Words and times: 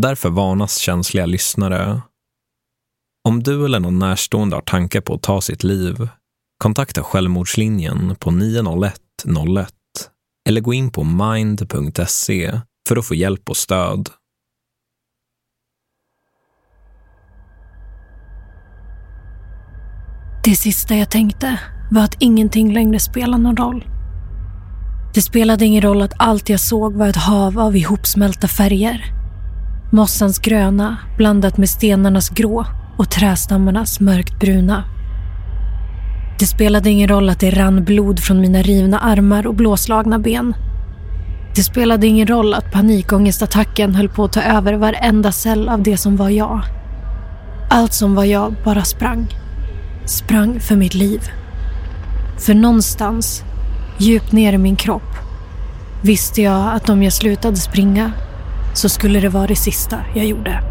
Därför 0.00 0.30
varnas 0.30 0.76
känsliga 0.78 1.26
lyssnare. 1.26 2.02
Om 3.28 3.42
du 3.42 3.64
eller 3.64 3.80
någon 3.80 3.98
närstående 3.98 4.56
har 4.56 4.60
tankar 4.60 5.00
på 5.00 5.14
att 5.14 5.22
ta 5.22 5.40
sitt 5.40 5.64
liv, 5.64 6.08
kontakta 6.58 7.02
Självmordslinjen 7.02 8.16
på 8.20 8.30
901 8.30 9.00
01 9.58 9.72
eller 10.48 10.60
gå 10.60 10.74
in 10.74 10.90
på 10.90 11.04
mind.se 11.04 12.60
för 12.88 12.96
att 12.96 13.06
få 13.06 13.14
hjälp 13.14 13.50
och 13.50 13.56
stöd. 13.56 14.10
Det 20.44 20.56
sista 20.56 20.94
jag 20.94 21.10
tänkte 21.10 21.60
var 21.90 22.02
att 22.02 22.16
ingenting 22.22 22.72
längre 22.72 23.00
spelade 23.00 23.42
någon 23.42 23.56
roll. 23.56 23.84
Det 25.14 25.22
spelade 25.22 25.64
ingen 25.64 25.82
roll 25.82 26.02
att 26.02 26.12
allt 26.18 26.48
jag 26.48 26.60
såg 26.60 26.94
var 26.94 27.08
ett 27.08 27.16
hav 27.16 27.58
av 27.58 27.76
ihopsmälta 27.76 28.48
färger. 28.48 29.21
Mossans 29.94 30.38
gröna 30.38 30.96
blandat 31.16 31.58
med 31.58 31.70
stenarnas 31.70 32.28
grå 32.28 32.66
och 32.96 33.10
trästammarnas 33.10 34.00
mörkt 34.00 34.40
bruna. 34.40 34.84
Det 36.38 36.46
spelade 36.46 36.90
ingen 36.90 37.08
roll 37.08 37.28
att 37.28 37.40
det 37.40 37.50
rann 37.50 37.84
blod 37.84 38.20
från 38.20 38.40
mina 38.40 38.62
rivna 38.62 38.98
armar 38.98 39.46
och 39.46 39.54
blåslagna 39.54 40.18
ben. 40.18 40.54
Det 41.54 41.62
spelade 41.62 42.06
ingen 42.06 42.26
roll 42.26 42.54
att 42.54 42.72
panikångestattacken 42.72 43.94
höll 43.94 44.08
på 44.08 44.24
att 44.24 44.32
ta 44.32 44.42
över 44.42 44.74
varenda 44.74 45.32
cell 45.32 45.68
av 45.68 45.82
det 45.82 45.96
som 45.96 46.16
var 46.16 46.28
jag. 46.28 46.60
Allt 47.70 47.92
som 47.92 48.14
var 48.14 48.24
jag 48.24 48.54
bara 48.64 48.84
sprang. 48.84 49.26
Sprang 50.04 50.60
för 50.60 50.76
mitt 50.76 50.94
liv. 50.94 51.20
För 52.38 52.54
någonstans, 52.54 53.42
djupt 53.98 54.32
ner 54.32 54.52
i 54.52 54.58
min 54.58 54.76
kropp, 54.76 55.16
visste 56.02 56.42
jag 56.42 56.74
att 56.74 56.88
om 56.88 57.02
jag 57.02 57.12
slutade 57.12 57.56
springa 57.56 58.12
så 58.74 58.88
skulle 58.88 59.20
det 59.20 59.28
vara 59.28 59.46
det 59.46 59.56
sista 59.56 59.98
jag 60.14 60.26
gjorde. 60.26 60.62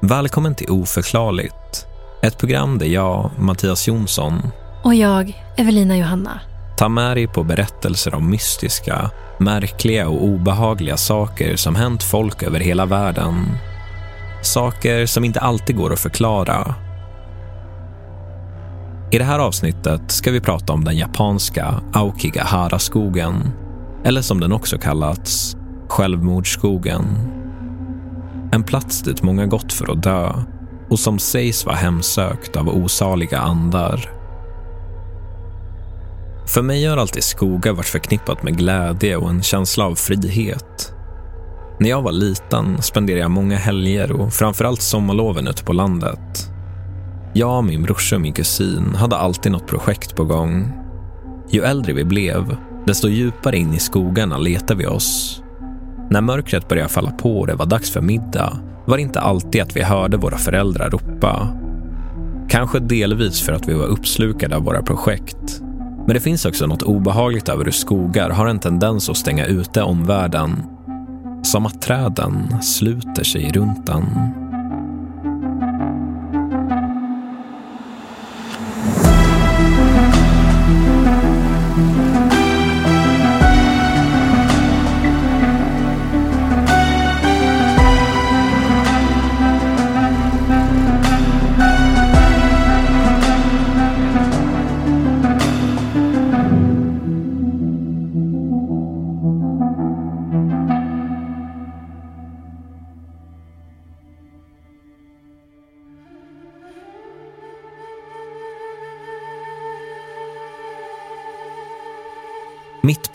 Välkommen 0.00 0.54
till 0.54 0.70
Oförklarligt. 0.70 1.86
Ett 2.22 2.38
program 2.38 2.78
där 2.78 2.86
jag, 2.86 3.30
Mattias 3.38 3.88
Jonsson, 3.88 4.42
Och 4.84 4.94
jag, 4.94 5.44
Evelina 5.56 5.96
Johanna, 5.96 6.40
tar 6.76 6.88
med 6.88 7.16
dig 7.16 7.26
på 7.26 7.42
berättelser 7.42 8.14
om 8.14 8.30
mystiska, 8.30 9.10
märkliga 9.38 10.08
och 10.08 10.24
obehagliga 10.24 10.96
saker 10.96 11.56
som 11.56 11.76
hänt 11.76 12.02
folk 12.02 12.42
över 12.42 12.60
hela 12.60 12.86
världen. 12.86 13.34
Saker 14.42 15.06
som 15.06 15.24
inte 15.24 15.40
alltid 15.40 15.76
går 15.76 15.92
att 15.92 16.00
förklara. 16.00 16.74
I 19.12 19.18
det 19.18 19.24
här 19.24 19.38
avsnittet 19.38 20.10
ska 20.10 20.30
vi 20.30 20.40
prata 20.40 20.72
om 20.72 20.84
den 20.84 20.96
japanska 20.96 21.80
Aokigahara-skogen, 21.92 23.50
eller 24.04 24.22
som 24.22 24.40
den 24.40 24.52
också 24.52 24.78
kallats, 24.78 25.56
självmordsskogen. 25.88 27.04
En 28.52 28.62
plats 28.62 29.02
dit 29.02 29.22
många 29.22 29.46
gått 29.46 29.72
för 29.72 29.92
att 29.92 30.02
dö 30.02 30.32
och 30.88 30.98
som 30.98 31.18
sägs 31.18 31.66
vara 31.66 31.76
hemsökt 31.76 32.56
av 32.56 32.68
osaliga 32.68 33.38
andar. 33.38 34.10
För 36.46 36.62
mig 36.62 36.86
har 36.86 36.96
alltid 36.96 37.24
skogar 37.24 37.72
varit 37.72 37.86
förknippat 37.86 38.42
med 38.42 38.56
glädje 38.56 39.16
och 39.16 39.30
en 39.30 39.42
känsla 39.42 39.84
av 39.84 39.94
frihet. 39.94 40.94
När 41.80 41.88
jag 41.88 42.02
var 42.02 42.12
liten 42.12 42.82
spenderade 42.82 43.22
jag 43.22 43.30
många 43.30 43.56
helger 43.56 44.12
och 44.12 44.32
framförallt 44.32 44.82
sommarloven 44.82 45.48
ute 45.48 45.64
på 45.64 45.72
landet. 45.72 46.51
Jag, 47.34 47.64
min 47.64 47.82
brorsa 47.82 48.16
och 48.16 48.22
min 48.22 48.32
kusin 48.32 48.94
hade 48.94 49.16
alltid 49.16 49.52
något 49.52 49.66
projekt 49.66 50.16
på 50.16 50.24
gång. 50.24 50.72
Ju 51.50 51.62
äldre 51.62 51.92
vi 51.92 52.04
blev, 52.04 52.56
desto 52.86 53.08
djupare 53.08 53.56
in 53.56 53.74
i 53.74 53.78
skogarna 53.78 54.38
letade 54.38 54.78
vi 54.78 54.86
oss. 54.86 55.42
När 56.10 56.20
mörkret 56.20 56.68
började 56.68 56.88
falla 56.88 57.10
på 57.10 57.40
och 57.40 57.46
det 57.46 57.54
var 57.54 57.66
dags 57.66 57.90
för 57.90 58.00
middag 58.00 58.58
var 58.84 58.96
det 58.96 59.02
inte 59.02 59.20
alltid 59.20 59.62
att 59.62 59.76
vi 59.76 59.82
hörde 59.82 60.16
våra 60.16 60.38
föräldrar 60.38 60.90
ropa. 60.90 61.48
Kanske 62.48 62.78
delvis 62.78 63.40
för 63.40 63.52
att 63.52 63.68
vi 63.68 63.74
var 63.74 63.86
uppslukade 63.86 64.56
av 64.56 64.64
våra 64.64 64.82
projekt. 64.82 65.60
Men 66.06 66.14
det 66.14 66.20
finns 66.20 66.44
också 66.46 66.66
något 66.66 66.82
obehagligt 66.82 67.48
över 67.48 67.64
hur 67.64 67.72
skogar 67.72 68.30
har 68.30 68.46
en 68.46 68.58
tendens 68.58 69.10
att 69.10 69.16
stänga 69.16 69.46
ute 69.46 69.82
omvärlden. 69.82 70.62
Som 71.42 71.66
att 71.66 71.82
träden 71.82 72.62
sluter 72.62 73.24
sig 73.24 73.52
runt 73.52 73.86
den. 73.86 74.04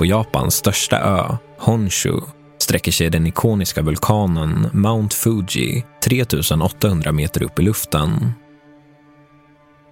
Japans 0.08 0.56
största 0.56 1.00
ö, 1.00 1.38
Honshu, 1.58 2.22
sträcker 2.58 2.92
sig 2.92 3.10
den 3.10 3.28
ikoniska 3.28 3.82
vulkanen 3.82 4.70
Mount 4.74 5.16
Fuji 5.16 5.86
3800 6.04 7.12
meter 7.12 7.44
upp 7.44 7.60
i 7.60 7.62
luften. 7.62 8.34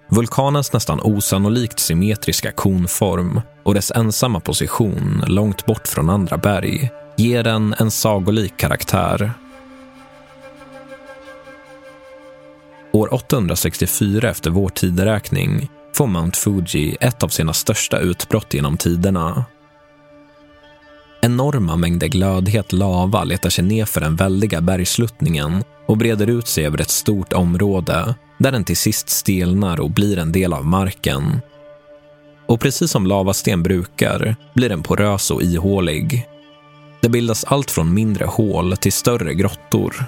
Vulkanens 0.08 0.72
nästan 0.72 1.00
osannolikt 1.02 1.78
symmetriska 1.78 2.52
konform 2.52 3.40
och 3.62 3.74
dess 3.74 3.92
ensamma 3.94 4.40
position 4.40 5.24
långt 5.26 5.66
bort 5.66 5.88
från 5.88 6.10
andra 6.10 6.36
berg 6.36 6.90
ger 7.16 7.42
den 7.42 7.74
en 7.78 7.90
sagolik 7.90 8.56
karaktär. 8.56 9.32
År 12.92 13.14
864 13.14 14.30
efter 14.30 14.50
vår 14.50 14.68
tideräkning 14.68 15.68
får 15.94 16.06
Mount 16.06 16.38
Fuji 16.38 16.96
ett 17.00 17.22
av 17.22 17.28
sina 17.28 17.52
största 17.52 17.98
utbrott 17.98 18.54
genom 18.54 18.76
tiderna. 18.76 19.44
Enorma 21.26 21.76
mängder 21.76 22.08
glödhet 22.08 22.72
lava 22.72 23.24
letar 23.24 23.50
sig 23.50 23.64
ner 23.64 23.84
för 23.84 24.00
den 24.00 24.16
väldiga 24.16 24.60
bergsluttningen 24.60 25.64
och 25.86 25.96
breder 25.96 26.26
ut 26.26 26.46
sig 26.48 26.66
över 26.66 26.80
ett 26.80 26.90
stort 26.90 27.32
område 27.32 28.14
där 28.38 28.52
den 28.52 28.64
till 28.64 28.76
sist 28.76 29.08
stelnar 29.08 29.80
och 29.80 29.90
blir 29.90 30.18
en 30.18 30.32
del 30.32 30.52
av 30.52 30.64
marken. 30.64 31.40
Och 32.48 32.60
precis 32.60 32.90
som 32.90 33.06
lavasten 33.06 33.62
brukar 33.62 34.36
blir 34.54 34.68
den 34.68 34.82
porös 34.82 35.30
och 35.30 35.42
ihålig. 35.42 36.26
Det 37.00 37.08
bildas 37.08 37.44
allt 37.44 37.70
från 37.70 37.94
mindre 37.94 38.24
hål 38.24 38.76
till 38.76 38.92
större 38.92 39.34
grottor. 39.34 40.04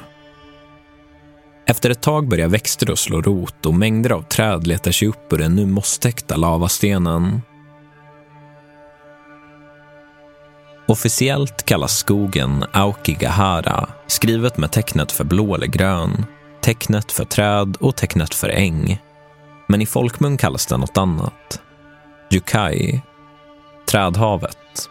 Efter 1.67 1.91
ett 1.91 2.03
tag 2.03 2.29
börjar 2.29 2.49
växter 2.49 2.93
att 2.93 2.99
slå 2.99 3.23
rot 3.23 3.67
och 3.67 3.75
mängder 3.75 4.11
av 4.11 4.23
träd 4.23 4.67
letar 4.67 4.93
sig 4.93 5.09
upp 5.09 5.33
ur 5.33 5.39
den 5.39 5.55
nu 5.55 5.67
mosstäckta 5.67 6.37
lavastenen. 6.37 7.41
Officiellt 10.89 11.63
kallas 11.63 11.99
skogen 11.99 12.65
Aokigahara, 12.73 13.89
skrivet 14.07 14.57
med 14.59 14.73
tecknet 14.73 15.13
för 15.13 15.25
blå 15.25 15.55
eller 15.55 15.67
grön, 15.67 16.27
tecknet 16.61 17.13
för 17.13 17.25
träd 17.25 17.77
och 17.81 17.97
tecknet 17.97 18.35
för 18.35 18.49
äng. 18.49 18.99
Men 19.67 19.83
i 19.83 19.87
folkmun 19.87 20.37
kallas 20.37 20.67
den 20.67 20.81
något 20.81 20.99
annat. 20.99 21.61
Yukai, 22.31 23.01
trädhavet. 23.91 24.89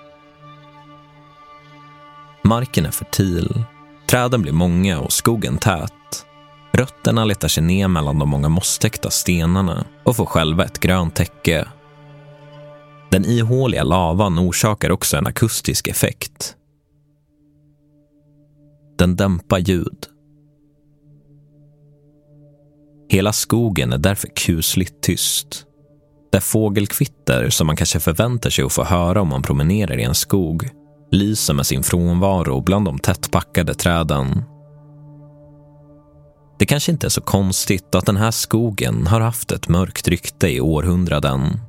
Marken 2.44 2.86
är 2.86 2.92
fertil, 2.92 3.64
träden 4.10 4.42
blir 4.42 4.54
många 4.54 5.00
och 5.00 5.14
skogen 5.14 5.58
tät. 5.58 6.26
Rötterna 6.72 7.26
letar 7.26 7.48
sig 7.48 7.64
ner 7.64 7.88
mellan 7.88 8.20
de 8.20 8.30
många 8.30 8.50
mosstäckta 8.50 9.10
stenarna 9.10 9.86
och 10.04 10.16
får 10.16 10.26
själva 10.26 10.66
ett 10.66 10.80
grönt 10.80 11.16
täcke. 11.16 11.68
Den 13.12 13.26
ihåliga 13.26 13.84
lavan 13.84 14.40
orsakar 14.40 14.90
också 14.90 15.18
en 15.18 15.28
akustisk 15.28 15.88
effekt. 15.88 16.56
Den 18.98 19.16
dämpar 19.16 19.58
ljud. 19.58 20.08
Hela 23.10 23.34
skogen 23.34 23.94
är 23.94 23.98
därför 23.98 24.28
kusligt 24.28 25.02
tyst. 25.02 25.66
Där 26.32 26.40
fågelkvitter, 26.40 27.50
som 27.50 27.68
man 27.68 27.76
kanske 27.76 28.00
förväntar 28.00 28.50
sig 28.50 28.66
att 28.66 28.74
få 28.74 28.84
höra 28.84 29.22
om 29.22 29.28
man 29.28 29.42
promenerar 29.42 29.98
i 29.98 30.04
en 30.04 30.16
skog, 30.16 30.70
lyser 31.12 31.54
med 31.54 31.66
sin 31.66 31.84
frånvaro 31.84 32.62
bland 32.62 32.86
de 32.86 33.00
tättpackade 33.00 33.74
träden. 33.74 34.44
Det 36.60 36.66
kanske 36.66 36.92
inte 36.92 37.08
är 37.08 37.10
så 37.10 37.22
konstigt 37.22 37.96
att 37.96 38.06
den 38.06 38.18
här 38.18 38.32
skogen 38.32 39.08
har 39.08 39.22
haft 39.22 39.52
ett 39.52 39.68
mörkt 39.68 40.08
rykte 40.08 40.48
i 40.48 40.62
århundraden. 40.62 41.60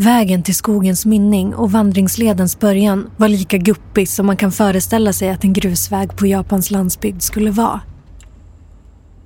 Vägen 0.00 0.42
till 0.42 0.54
skogens 0.54 1.06
mynning 1.06 1.54
och 1.54 1.72
vandringsledens 1.72 2.58
början 2.58 3.10
var 3.16 3.28
lika 3.28 3.58
guppig 3.58 4.08
som 4.08 4.26
man 4.26 4.36
kan 4.36 4.52
föreställa 4.52 5.12
sig 5.12 5.30
att 5.30 5.44
en 5.44 5.52
grusväg 5.52 6.16
på 6.16 6.26
Japans 6.26 6.70
landsbygd 6.70 7.22
skulle 7.22 7.50
vara. 7.50 7.80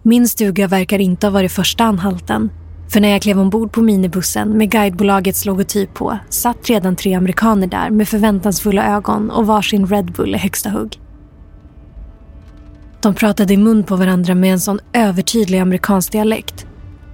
Min 0.03 0.29
stuga 0.29 0.67
verkar 0.67 0.99
inte 0.99 1.27
ha 1.27 1.33
varit 1.33 1.53
första 1.53 1.85
anhalten. 1.85 2.51
För 2.89 3.01
när 3.01 3.09
jag 3.09 3.23
klev 3.23 3.41
ombord 3.41 3.73
på 3.73 3.83
minibussen 3.83 4.49
med 4.49 4.71
guidebolagets 4.71 5.45
logotyp 5.45 5.95
på 5.95 6.19
satt 6.29 6.71
redan 6.71 6.97
tre 6.97 7.15
amerikaner 7.15 7.67
där 7.67 7.91
med 7.91 8.09
förväntansfulla 8.09 8.97
ögon 8.97 9.31
och 9.31 9.47
varsin 9.47 9.87
Red 9.87 10.13
Bull 10.13 10.35
i 10.35 10.39
högsta 10.39 10.71
hugg. 10.71 11.01
De 13.01 13.15
pratade 13.15 13.55
i 13.55 13.57
mun 13.57 13.85
på 13.85 13.97
varandra 13.97 14.35
med 14.35 14.53
en 14.53 14.61
sån 14.61 14.79
övertydlig 14.93 15.59
amerikansk 15.59 16.13
dialekt. 16.13 16.67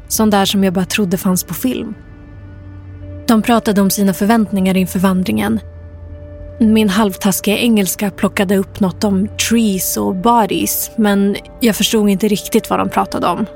Sån 0.09 0.31
där 0.31 0.45
som 0.45 0.65
jag 0.65 0.75
bara 0.75 0.85
trodde 0.85 1.17
fanns 1.17 1.45
på 1.45 1.55
film. 1.55 1.95
De 3.29 3.43
pratade 3.43 3.81
om 3.81 3.91
sina 3.91 4.15
förväntningar 4.15 4.77
inför 4.77 4.99
vandringen. 4.99 5.61
Min 6.61 6.89
halvtaskiga 6.89 7.59
engelska 7.59 8.11
plockade 8.11 8.57
upp 8.57 8.81
något 8.81 9.05
om 9.05 9.29
trees 9.49 9.97
och 9.97 10.15
bodies 10.15 10.91
men 10.97 11.37
jag 11.61 11.77
förstod 11.77 12.09
inte 12.09 12.29
riktigt 12.29 12.71
vad 12.71 12.79
de 12.79 12.89
pratade 12.89 13.27
om. 13.27 13.47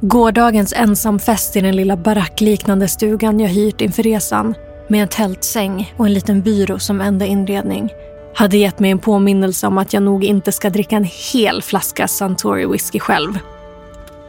Gårdagens 0.00 0.72
ensamfest 0.76 1.56
i 1.56 1.60
den 1.60 1.76
lilla 1.76 1.96
barackliknande 1.96 2.88
stugan 2.88 3.40
jag 3.40 3.48
hyrt 3.48 3.80
inför 3.80 4.02
resan 4.02 4.54
med 4.88 5.02
en 5.02 5.08
tältsäng 5.08 5.94
och 5.96 6.06
en 6.06 6.14
liten 6.14 6.42
byrå 6.42 6.78
som 6.78 7.00
enda 7.00 7.26
inredning 7.26 7.90
hade 8.34 8.56
gett 8.56 8.78
mig 8.78 8.90
en 8.90 8.98
påminnelse 8.98 9.66
om 9.66 9.78
att 9.78 9.92
jag 9.92 10.02
nog 10.02 10.24
inte 10.24 10.52
ska 10.52 10.70
dricka 10.70 10.96
en 10.96 11.08
hel 11.32 11.62
flaska 11.62 12.08
Suntory 12.08 12.66
whisky 12.66 12.98
själv. 13.00 13.38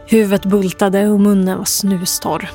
Huvudet 0.09 0.45
bultade 0.45 1.09
och 1.09 1.19
munnen 1.19 1.57
var 1.57 1.65
snustorr. 1.65 2.49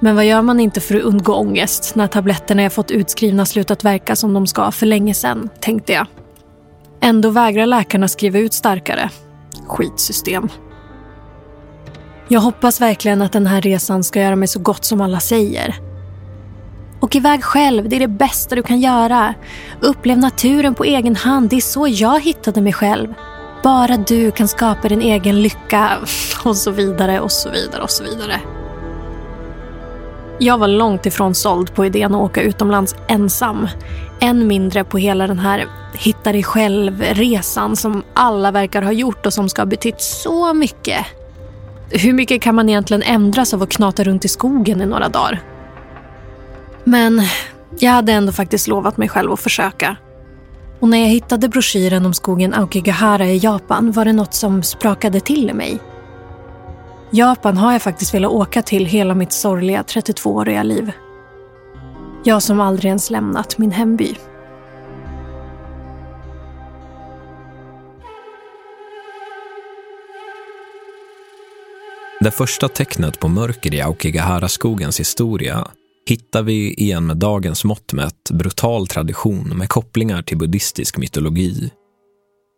Men 0.00 0.16
vad 0.16 0.26
gör 0.26 0.42
man 0.42 0.60
inte 0.60 0.80
för 0.80 0.94
att 0.94 1.02
undgå 1.02 1.34
ångest 1.34 1.94
när 1.94 2.06
tabletterna 2.06 2.62
jag 2.62 2.72
fått 2.72 2.90
utskrivna 2.90 3.46
slutat 3.46 3.84
verka 3.84 4.16
som 4.16 4.34
de 4.34 4.46
ska 4.46 4.70
för 4.70 4.86
länge 4.86 5.14
sedan, 5.14 5.48
tänkte 5.60 5.92
jag. 5.92 6.06
Ändå 7.00 7.30
vägrar 7.30 7.66
läkarna 7.66 8.08
skriva 8.08 8.38
ut 8.38 8.54
starkare. 8.54 9.10
Skitsystem. 9.66 10.48
Jag 12.28 12.40
hoppas 12.40 12.80
verkligen 12.80 13.22
att 13.22 13.32
den 13.32 13.46
här 13.46 13.60
resan 13.60 14.04
ska 14.04 14.20
göra 14.20 14.36
mig 14.36 14.48
så 14.48 14.60
gott 14.60 14.84
som 14.84 15.00
alla 15.00 15.20
säger. 15.20 15.74
Åk 17.00 17.14
iväg 17.14 17.44
själv, 17.44 17.88
det 17.88 17.96
är 17.96 18.00
det 18.00 18.08
bästa 18.08 18.54
du 18.54 18.62
kan 18.62 18.80
göra. 18.80 19.34
Upplev 19.80 20.18
naturen 20.18 20.74
på 20.74 20.84
egen 20.84 21.16
hand, 21.16 21.50
det 21.50 21.56
är 21.56 21.60
så 21.60 21.88
jag 21.88 22.20
hittade 22.20 22.60
mig 22.60 22.72
själv. 22.72 23.14
Bara 23.64 23.96
du 23.96 24.30
kan 24.30 24.48
skapa 24.48 24.88
din 24.88 25.00
egen 25.00 25.42
lycka 25.42 25.90
och 26.44 26.56
så 26.56 26.70
vidare 26.70 27.20
och 27.20 27.32
så 27.32 27.50
vidare 27.50 27.82
och 27.82 27.90
så 27.90 28.04
vidare. 28.04 28.40
Jag 30.38 30.58
var 30.58 30.68
långt 30.68 31.06
ifrån 31.06 31.34
såld 31.34 31.74
på 31.74 31.86
idén 31.86 32.14
att 32.14 32.20
åka 32.20 32.42
utomlands 32.42 32.96
ensam. 33.08 33.68
Än 34.20 34.46
mindre 34.46 34.84
på 34.84 34.98
hela 34.98 35.26
den 35.26 35.38
här 35.38 35.66
hitta 35.94 36.32
dig 36.32 36.42
själv-resan 36.42 37.76
som 37.76 38.02
alla 38.14 38.50
verkar 38.50 38.82
ha 38.82 38.92
gjort 38.92 39.26
och 39.26 39.32
som 39.32 39.48
ska 39.48 39.62
ha 39.62 39.66
betytt 39.66 40.00
så 40.00 40.54
mycket. 40.54 41.06
Hur 41.90 42.12
mycket 42.12 42.42
kan 42.42 42.54
man 42.54 42.68
egentligen 42.68 43.02
ändras 43.02 43.54
av 43.54 43.62
att 43.62 43.70
knata 43.70 44.04
runt 44.04 44.24
i 44.24 44.28
skogen 44.28 44.80
i 44.80 44.86
några 44.86 45.08
dagar? 45.08 45.40
Men 46.84 47.22
jag 47.78 47.90
hade 47.90 48.12
ändå 48.12 48.32
faktiskt 48.32 48.68
lovat 48.68 48.96
mig 48.96 49.08
själv 49.08 49.32
att 49.32 49.40
försöka. 49.40 49.96
Och 50.84 50.90
när 50.90 50.98
jag 50.98 51.08
hittade 51.08 51.48
broschyren 51.48 52.06
om 52.06 52.14
skogen 52.14 52.54
Aokigahara 52.54 53.26
i 53.26 53.38
Japan 53.38 53.92
var 53.92 54.04
det 54.04 54.12
något 54.12 54.34
som 54.34 54.62
sprakade 54.62 55.20
till 55.20 55.50
i 55.50 55.52
mig. 55.52 55.78
Japan 57.10 57.56
har 57.56 57.72
jag 57.72 57.82
faktiskt 57.82 58.14
velat 58.14 58.30
åka 58.30 58.62
till 58.62 58.86
hela 58.86 59.14
mitt 59.14 59.32
sorgliga 59.32 59.82
32-åriga 59.82 60.62
liv. 60.62 60.92
Jag 62.24 62.42
som 62.42 62.60
aldrig 62.60 62.88
ens 62.88 63.10
lämnat 63.10 63.58
min 63.58 63.70
hemby. 63.70 64.14
Det 72.20 72.30
första 72.30 72.68
tecknet 72.68 73.20
på 73.20 73.28
mörker 73.28 73.74
i 73.74 73.80
Aokigahara-skogens 73.80 75.00
historia 75.00 75.66
hittar 76.08 76.42
vi 76.42 76.74
i 76.74 76.92
en 76.92 77.06
med 77.06 77.16
dagens 77.16 77.64
mått 77.64 77.92
mätt 77.92 78.30
brutal 78.30 78.86
tradition 78.86 79.58
med 79.58 79.68
kopplingar 79.68 80.22
till 80.22 80.38
buddhistisk 80.38 80.98
mytologi. 80.98 81.70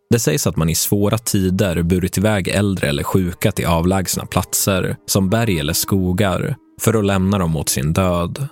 Det 0.09 0.19
sägs 0.19 0.47
att 0.47 0.55
man 0.55 0.69
i 0.69 0.75
svåra 0.75 1.17
tider 1.17 1.81
burit 1.83 2.17
iväg 2.17 2.47
äldre 2.47 2.87
eller 2.87 3.03
sjuka 3.03 3.51
till 3.51 3.65
avlägsna 3.65 4.25
platser 4.25 4.95
som 5.05 5.29
berg 5.29 5.59
eller 5.59 5.73
skogar 5.73 6.55
för 6.81 6.93
att 6.93 7.05
lämna 7.05 7.37
dem 7.37 7.57
åt 7.57 7.69
sin 7.69 7.93
död. 7.93 8.47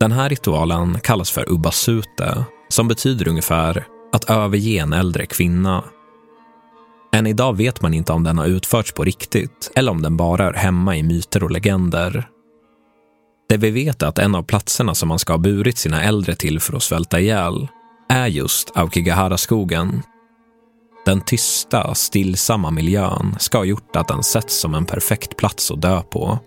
Den 0.00 0.12
här 0.12 0.28
ritualen 0.28 1.00
kallas 1.00 1.30
för 1.30 1.52
ubbasute 1.52 2.44
som 2.68 2.88
betyder 2.88 3.28
ungefär 3.28 3.86
att 4.12 4.30
överge 4.30 4.78
en 4.78 4.92
äldre 4.92 5.26
kvinna. 5.26 5.84
Än 7.12 7.26
idag 7.26 7.56
vet 7.56 7.82
man 7.82 7.94
inte 7.94 8.12
om 8.12 8.24
den 8.24 8.38
har 8.38 8.46
utförts 8.46 8.92
på 8.92 9.04
riktigt 9.04 9.70
eller 9.74 9.92
om 9.92 10.02
den 10.02 10.16
bara 10.16 10.46
är 10.46 10.52
hemma 10.52 10.96
i 10.96 11.02
myter 11.02 11.44
och 11.44 11.50
legender. 11.50 12.28
Det 13.48 13.56
vi 13.56 13.70
vet 13.70 14.02
är 14.02 14.06
att 14.06 14.18
en 14.18 14.34
av 14.34 14.42
platserna 14.42 14.94
som 14.94 15.08
man 15.08 15.18
ska 15.18 15.32
ha 15.32 15.38
burit 15.38 15.78
sina 15.78 16.02
äldre 16.02 16.34
till 16.34 16.60
för 16.60 16.76
att 16.76 16.82
svälta 16.82 17.20
ihjäl 17.20 17.68
är 18.08 18.26
just 18.26 18.76
Aokigahara-skogen. 18.76 20.02
Den 21.04 21.20
tysta, 21.20 21.94
stillsamma 21.94 22.70
miljön 22.70 23.36
ska 23.38 23.58
ha 23.58 23.64
gjort 23.64 23.96
att 23.96 24.08
den 24.08 24.22
setts 24.22 24.60
som 24.60 24.74
en 24.74 24.84
perfekt 24.84 25.36
plats 25.36 25.70
att 25.70 25.82
dö 25.82 26.02
på. 26.02 26.38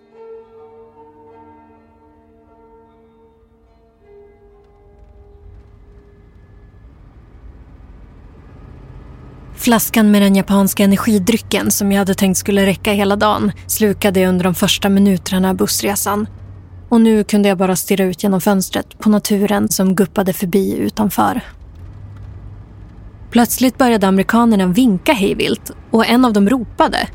Flaskan 9.55 10.11
med 10.11 10.21
den 10.21 10.35
japanska 10.35 10.83
energidrycken 10.83 11.71
som 11.71 11.91
jag 11.91 11.99
hade 11.99 12.13
tänkt 12.13 12.37
skulle 12.37 12.65
räcka 12.65 12.93
hela 12.93 13.15
dagen 13.15 13.51
slukade 13.67 14.19
jag 14.19 14.29
under 14.29 14.43
de 14.43 14.55
första 14.55 14.89
minuterna 14.89 15.49
av 15.49 15.55
bussresan 15.55 16.27
och 16.91 17.01
nu 17.01 17.23
kunde 17.23 17.49
jag 17.49 17.57
bara 17.57 17.75
stirra 17.75 18.03
ut 18.03 18.23
genom 18.23 18.41
fönstret 18.41 18.99
på 18.99 19.09
naturen 19.09 19.69
som 19.69 19.95
guppade 19.95 20.33
förbi 20.33 20.77
utanför. 20.77 21.41
Plötsligt 23.29 23.77
började 23.77 24.07
amerikanerna 24.07 24.65
vinka 24.65 25.13
hejvilt 25.13 25.71
och 25.91 26.05
en 26.05 26.25
av 26.25 26.33
dem 26.33 26.49
ropade. 26.49 27.07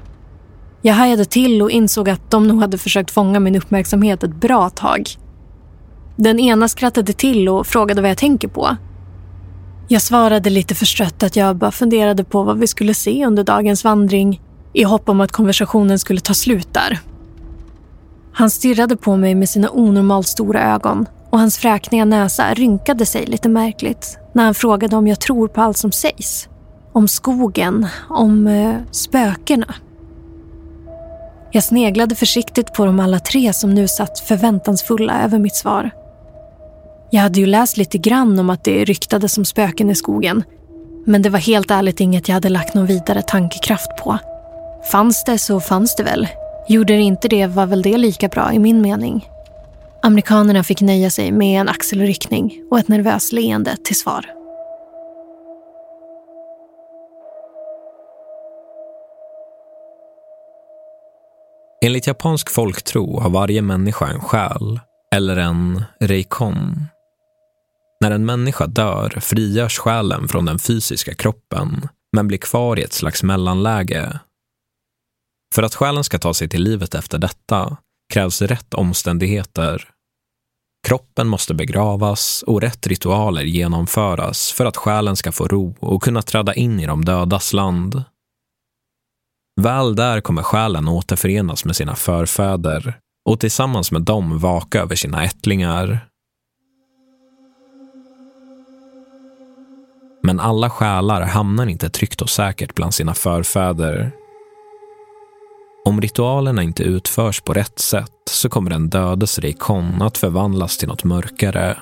Jag 0.82 0.94
hajade 0.94 1.24
till 1.24 1.62
och 1.62 1.70
insåg 1.70 2.08
att 2.08 2.30
de 2.30 2.48
nog 2.48 2.60
hade 2.60 2.78
försökt 2.78 3.10
fånga 3.10 3.40
min 3.40 3.56
uppmärksamhet 3.56 4.22
ett 4.22 4.34
bra 4.34 4.70
tag. 4.70 5.10
Den 6.16 6.40
ena 6.40 6.68
skrattade 6.68 7.12
till 7.12 7.48
och 7.48 7.66
frågade 7.66 8.00
vad 8.00 8.10
jag 8.10 8.18
tänker 8.18 8.48
på. 8.48 8.76
Jag 9.88 10.02
svarade 10.02 10.50
lite 10.50 10.74
förstrött 10.74 11.22
att 11.22 11.36
jag 11.36 11.56
bara 11.56 11.70
funderade 11.70 12.24
på 12.24 12.42
vad 12.42 12.58
vi 12.58 12.66
skulle 12.66 12.94
se 12.94 13.26
under 13.26 13.44
dagens 13.44 13.84
vandring 13.84 14.40
i 14.72 14.82
hopp 14.82 15.08
om 15.08 15.20
att 15.20 15.32
konversationen 15.32 15.98
skulle 15.98 16.20
ta 16.20 16.34
slut 16.34 16.68
där. 16.74 17.00
Han 18.38 18.50
stirrade 18.50 18.96
på 18.96 19.16
mig 19.16 19.34
med 19.34 19.48
sina 19.48 19.70
onormalt 19.70 20.26
stora 20.26 20.74
ögon 20.74 21.06
och 21.30 21.38
hans 21.38 21.58
fräkniga 21.58 22.04
näsa 22.04 22.54
rynkade 22.54 23.06
sig 23.06 23.26
lite 23.26 23.48
märkligt 23.48 24.18
när 24.32 24.44
han 24.44 24.54
frågade 24.54 24.96
om 24.96 25.06
jag 25.06 25.20
tror 25.20 25.48
på 25.48 25.60
allt 25.60 25.76
som 25.76 25.92
sägs. 25.92 26.48
Om 26.92 27.08
skogen, 27.08 27.86
om 28.08 28.46
eh, 28.46 28.74
spökena. 28.90 29.74
Jag 31.52 31.64
sneglade 31.64 32.14
försiktigt 32.14 32.72
på 32.72 32.84
dem 32.84 33.00
alla 33.00 33.18
tre 33.18 33.52
som 33.52 33.74
nu 33.74 33.88
satt 33.88 34.18
förväntansfulla 34.18 35.22
över 35.24 35.38
mitt 35.38 35.56
svar. 35.56 35.90
Jag 37.10 37.20
hade 37.20 37.40
ju 37.40 37.46
läst 37.46 37.76
lite 37.76 37.98
grann 37.98 38.38
om 38.38 38.50
att 38.50 38.64
det 38.64 38.84
ryktades 38.84 39.38
om 39.38 39.44
spöken 39.44 39.90
i 39.90 39.94
skogen. 39.94 40.42
Men 41.06 41.22
det 41.22 41.30
var 41.30 41.38
helt 41.38 41.70
ärligt 41.70 42.00
inget 42.00 42.28
jag 42.28 42.34
hade 42.34 42.48
lagt 42.48 42.74
någon 42.74 42.86
vidare 42.86 43.22
tankekraft 43.22 43.90
på. 44.04 44.18
Fanns 44.92 45.24
det 45.24 45.38
så 45.38 45.60
fanns 45.60 45.96
det 45.96 46.02
väl. 46.02 46.28
Gjorde 46.68 46.92
det 46.92 47.02
inte 47.02 47.28
det 47.28 47.46
var 47.46 47.66
väl 47.66 47.82
det 47.82 47.98
lika 47.98 48.28
bra 48.28 48.52
i 48.52 48.58
min 48.58 48.82
mening. 48.82 49.28
Amerikanerna 50.02 50.64
fick 50.64 50.80
nöja 50.80 51.10
sig 51.10 51.32
med 51.32 51.60
en 51.60 51.68
axelryckning 51.68 52.62
och 52.70 52.78
ett 52.78 52.88
nervöst 52.88 53.32
leende 53.32 53.76
till 53.84 53.96
svar. 53.96 54.26
Enligt 61.84 62.06
japansk 62.06 62.50
folktro 62.50 63.20
har 63.20 63.30
varje 63.30 63.62
människa 63.62 64.06
en 64.06 64.20
själ, 64.20 64.80
eller 65.14 65.36
en 65.36 65.84
reikon. 66.00 66.86
När 68.00 68.10
en 68.10 68.26
människa 68.26 68.66
dör 68.66 69.18
frigörs 69.20 69.78
själen 69.78 70.28
från 70.28 70.44
den 70.44 70.58
fysiska 70.58 71.14
kroppen, 71.14 71.88
men 72.12 72.28
blir 72.28 72.38
kvar 72.38 72.78
i 72.78 72.82
ett 72.82 72.92
slags 72.92 73.22
mellanläge. 73.22 74.20
För 75.54 75.62
att 75.62 75.74
själen 75.74 76.04
ska 76.04 76.18
ta 76.18 76.34
sig 76.34 76.48
till 76.48 76.62
livet 76.62 76.94
efter 76.94 77.18
detta 77.18 77.76
krävs 78.12 78.42
rätt 78.42 78.74
omständigheter. 78.74 79.88
Kroppen 80.86 81.28
måste 81.28 81.54
begravas 81.54 82.44
och 82.46 82.60
rätt 82.60 82.86
ritualer 82.86 83.42
genomföras 83.42 84.52
för 84.52 84.64
att 84.64 84.76
själen 84.76 85.16
ska 85.16 85.32
få 85.32 85.48
ro 85.48 85.74
och 85.80 86.02
kunna 86.02 86.22
träda 86.22 86.54
in 86.54 86.80
i 86.80 86.86
de 86.86 87.04
dödas 87.04 87.52
land. 87.52 88.04
Väl 89.60 89.96
där 89.96 90.20
kommer 90.20 90.42
själen 90.42 90.88
återförenas 90.88 91.64
med 91.64 91.76
sina 91.76 91.94
förfäder 91.94 92.98
och 93.28 93.40
tillsammans 93.40 93.92
med 93.92 94.02
dem 94.02 94.38
vaka 94.38 94.80
över 94.80 94.96
sina 94.96 95.24
ättlingar. 95.24 96.08
Men 100.22 100.40
alla 100.40 100.70
själar 100.70 101.22
hamnar 101.22 101.66
inte 101.66 101.90
tryggt 101.90 102.22
och 102.22 102.30
säkert 102.30 102.74
bland 102.74 102.94
sina 102.94 103.14
förfäder. 103.14 104.12
Om 105.86 106.00
ritualerna 106.00 106.62
inte 106.62 106.82
utförs 106.82 107.40
på 107.40 107.52
rätt 107.52 107.78
sätt 107.78 108.12
så 108.30 108.48
kommer 108.48 108.70
den 108.70 108.88
dödes 108.88 109.38
reikon 109.38 110.02
att 110.02 110.18
förvandlas 110.18 110.78
till 110.78 110.88
något 110.88 111.04
mörkare. 111.04 111.78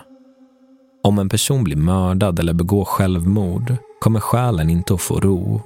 Om 1.02 1.18
en 1.18 1.28
person 1.28 1.64
blir 1.64 1.76
mördad 1.76 2.38
eller 2.38 2.52
begår 2.52 2.84
självmord 2.84 3.76
kommer 4.00 4.20
själen 4.20 4.70
inte 4.70 4.94
att 4.94 5.00
få 5.00 5.20
ro 5.20 5.62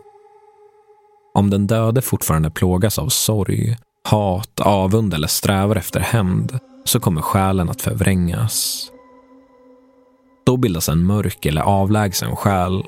om 1.38 1.50
den 1.50 1.66
döde 1.66 2.02
fortfarande 2.02 2.50
plågas 2.50 2.98
av 2.98 3.08
sorg, 3.08 3.76
hat, 4.08 4.60
avund 4.60 5.14
eller 5.14 5.28
strävar 5.28 5.76
efter 5.76 6.00
hämnd 6.00 6.58
så 6.84 7.00
kommer 7.00 7.22
själen 7.22 7.70
att 7.70 7.82
förvrängas. 7.82 8.86
Då 10.46 10.56
bildas 10.56 10.88
en 10.88 11.04
mörk 11.04 11.46
eller 11.46 11.62
avlägsen 11.62 12.36
själ, 12.36 12.84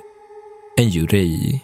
en 0.76 0.88
jurei. 0.88 1.60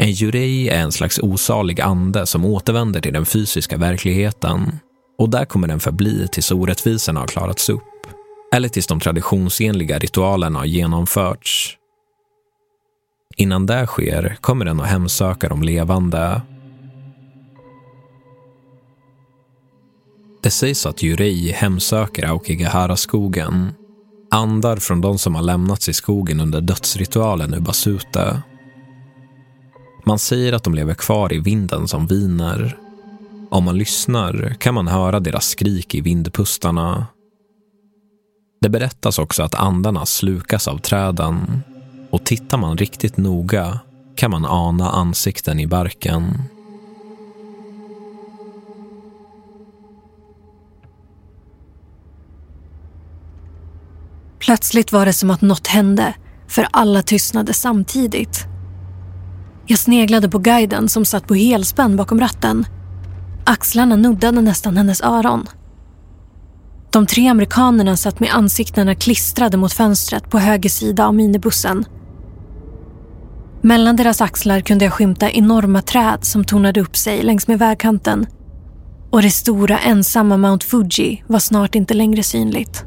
En 0.00 0.12
jurei 0.12 0.68
är 0.68 0.80
en 0.80 0.92
slags 0.92 1.18
osalig 1.18 1.80
ande 1.80 2.26
som 2.26 2.44
återvänder 2.44 3.00
till 3.00 3.12
den 3.12 3.26
fysiska 3.26 3.76
verkligheten 3.76 4.78
och 5.18 5.30
där 5.30 5.44
kommer 5.44 5.68
den 5.68 5.80
förbli 5.80 6.28
tills 6.32 6.50
orättvisorna 6.50 7.20
har 7.20 7.26
klarats 7.26 7.68
upp 7.68 7.82
eller 8.54 8.68
tills 8.68 8.86
de 8.86 9.00
traditionsenliga 9.00 9.98
ritualerna 9.98 10.58
har 10.58 10.66
genomförts 10.66 11.76
Innan 13.36 13.66
det 13.66 13.86
sker 13.86 14.36
kommer 14.40 14.64
den 14.64 14.80
att 14.80 14.86
hemsöka 14.86 15.48
de 15.48 15.62
levande. 15.62 16.42
Det 20.42 20.50
sägs 20.50 20.86
att 20.86 21.02
jurei 21.02 21.52
hemsöker 21.52 22.26
Aokigahara-skogen. 22.26 23.72
Andar 24.30 24.76
från 24.76 25.00
de 25.00 25.18
som 25.18 25.34
har 25.34 25.42
lämnats 25.42 25.88
i 25.88 25.92
skogen 25.92 26.40
under 26.40 26.60
dödsritualen 26.60 27.54
Ubasute. 27.54 28.42
Man 30.10 30.18
säger 30.18 30.52
att 30.52 30.64
de 30.64 30.74
lever 30.74 30.94
kvar 30.94 31.32
i 31.32 31.38
vinden 31.38 31.88
som 31.88 32.06
viner. 32.06 32.76
Om 33.50 33.64
man 33.64 33.78
lyssnar 33.78 34.56
kan 34.58 34.74
man 34.74 34.88
höra 34.88 35.20
deras 35.20 35.48
skrik 35.48 35.94
i 35.94 36.00
vindpustarna. 36.00 37.06
Det 38.60 38.68
berättas 38.68 39.18
också 39.18 39.42
att 39.42 39.54
andarna 39.54 40.06
slukas 40.06 40.68
av 40.68 40.78
träden 40.78 41.62
och 42.10 42.24
tittar 42.24 42.58
man 42.58 42.76
riktigt 42.76 43.16
noga 43.16 43.80
kan 44.14 44.30
man 44.30 44.44
ana 44.44 44.90
ansikten 44.90 45.60
i 45.60 45.66
barken. 45.66 46.42
Plötsligt 54.38 54.92
var 54.92 55.06
det 55.06 55.12
som 55.12 55.30
att 55.30 55.40
något 55.40 55.66
hände, 55.66 56.14
för 56.48 56.66
alla 56.70 57.02
tystnade 57.02 57.52
samtidigt. 57.52 58.49
Jag 59.66 59.78
sneglade 59.78 60.28
på 60.28 60.38
guiden 60.38 60.88
som 60.88 61.04
satt 61.04 61.26
på 61.26 61.34
helspänn 61.34 61.96
bakom 61.96 62.20
ratten. 62.20 62.66
Axlarna 63.44 63.96
nuddade 63.96 64.40
nästan 64.40 64.76
hennes 64.76 65.00
öron. 65.02 65.46
De 66.90 67.06
tre 67.06 67.28
amerikanerna 67.28 67.96
satt 67.96 68.20
med 68.20 68.30
ansiktena 68.34 68.94
klistrade 68.94 69.56
mot 69.56 69.72
fönstret 69.72 70.30
på 70.30 70.38
höger 70.38 70.70
sida 70.70 71.06
av 71.06 71.14
minibussen 71.14 71.84
mellan 73.62 73.96
deras 73.96 74.20
axlar 74.20 74.60
kunde 74.60 74.84
jag 74.84 74.92
skymta 74.92 75.30
enorma 75.30 75.82
träd 75.82 76.18
som 76.24 76.44
tornade 76.44 76.80
upp 76.80 76.96
sig 76.96 77.22
längs 77.22 77.48
med 77.48 77.58
vägkanten. 77.58 78.26
Och 79.10 79.22
det 79.22 79.30
stora 79.30 79.78
ensamma 79.78 80.36
Mount 80.36 80.66
Fuji 80.66 81.24
var 81.26 81.38
snart 81.38 81.74
inte 81.74 81.94
längre 81.94 82.22
synligt. 82.22 82.84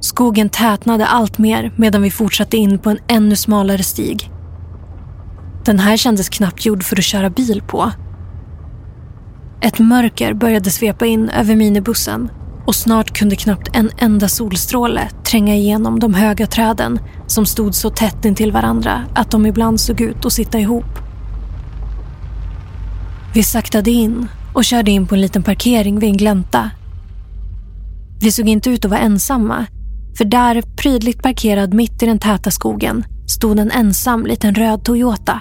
Skogen 0.00 0.48
tätnade 0.48 1.06
allt 1.06 1.38
mer 1.38 1.72
medan 1.76 2.02
vi 2.02 2.10
fortsatte 2.10 2.56
in 2.56 2.78
på 2.78 2.90
en 2.90 2.98
ännu 3.08 3.36
smalare 3.36 3.82
stig. 3.82 4.30
Den 5.64 5.78
här 5.78 5.96
kändes 5.96 6.28
knappt 6.28 6.66
gjord 6.66 6.82
för 6.82 6.98
att 6.98 7.04
köra 7.04 7.30
bil 7.30 7.62
på. 7.66 7.90
Ett 9.60 9.78
mörker 9.78 10.34
började 10.34 10.70
svepa 10.70 11.06
in 11.06 11.28
över 11.28 11.56
minibussen 11.56 12.30
och 12.66 12.74
snart 12.74 13.18
kunde 13.18 13.36
knappt 13.36 13.76
en 13.76 13.90
enda 13.98 14.28
solstråle 14.28 15.08
tränga 15.24 15.54
igenom 15.54 16.00
de 16.00 16.14
höga 16.14 16.46
träden 16.46 16.98
som 17.26 17.46
stod 17.46 17.74
så 17.74 17.90
tätt 17.90 18.24
intill 18.24 18.52
varandra 18.52 19.04
att 19.14 19.30
de 19.30 19.46
ibland 19.46 19.80
såg 19.80 20.00
ut 20.00 20.24
att 20.24 20.32
sitta 20.32 20.58
ihop. 20.60 20.98
Vi 23.34 23.42
saktade 23.42 23.90
in 23.90 24.28
och 24.54 24.64
körde 24.64 24.90
in 24.90 25.06
på 25.06 25.14
en 25.14 25.20
liten 25.20 25.42
parkering 25.42 25.98
vid 25.98 26.10
en 26.10 26.16
glänta. 26.16 26.70
Vi 28.20 28.32
såg 28.32 28.48
inte 28.48 28.70
ut 28.70 28.84
att 28.84 28.90
vara 28.90 29.00
ensamma 29.00 29.66
för 30.16 30.24
där, 30.24 30.62
prydligt 30.76 31.22
parkerad 31.22 31.74
mitt 31.74 32.02
i 32.02 32.06
den 32.06 32.18
täta 32.18 32.50
skogen, 32.50 33.04
stod 33.26 33.58
en 33.58 33.70
ensam 33.70 34.26
liten 34.26 34.54
röd 34.54 34.84
Toyota. 34.84 35.40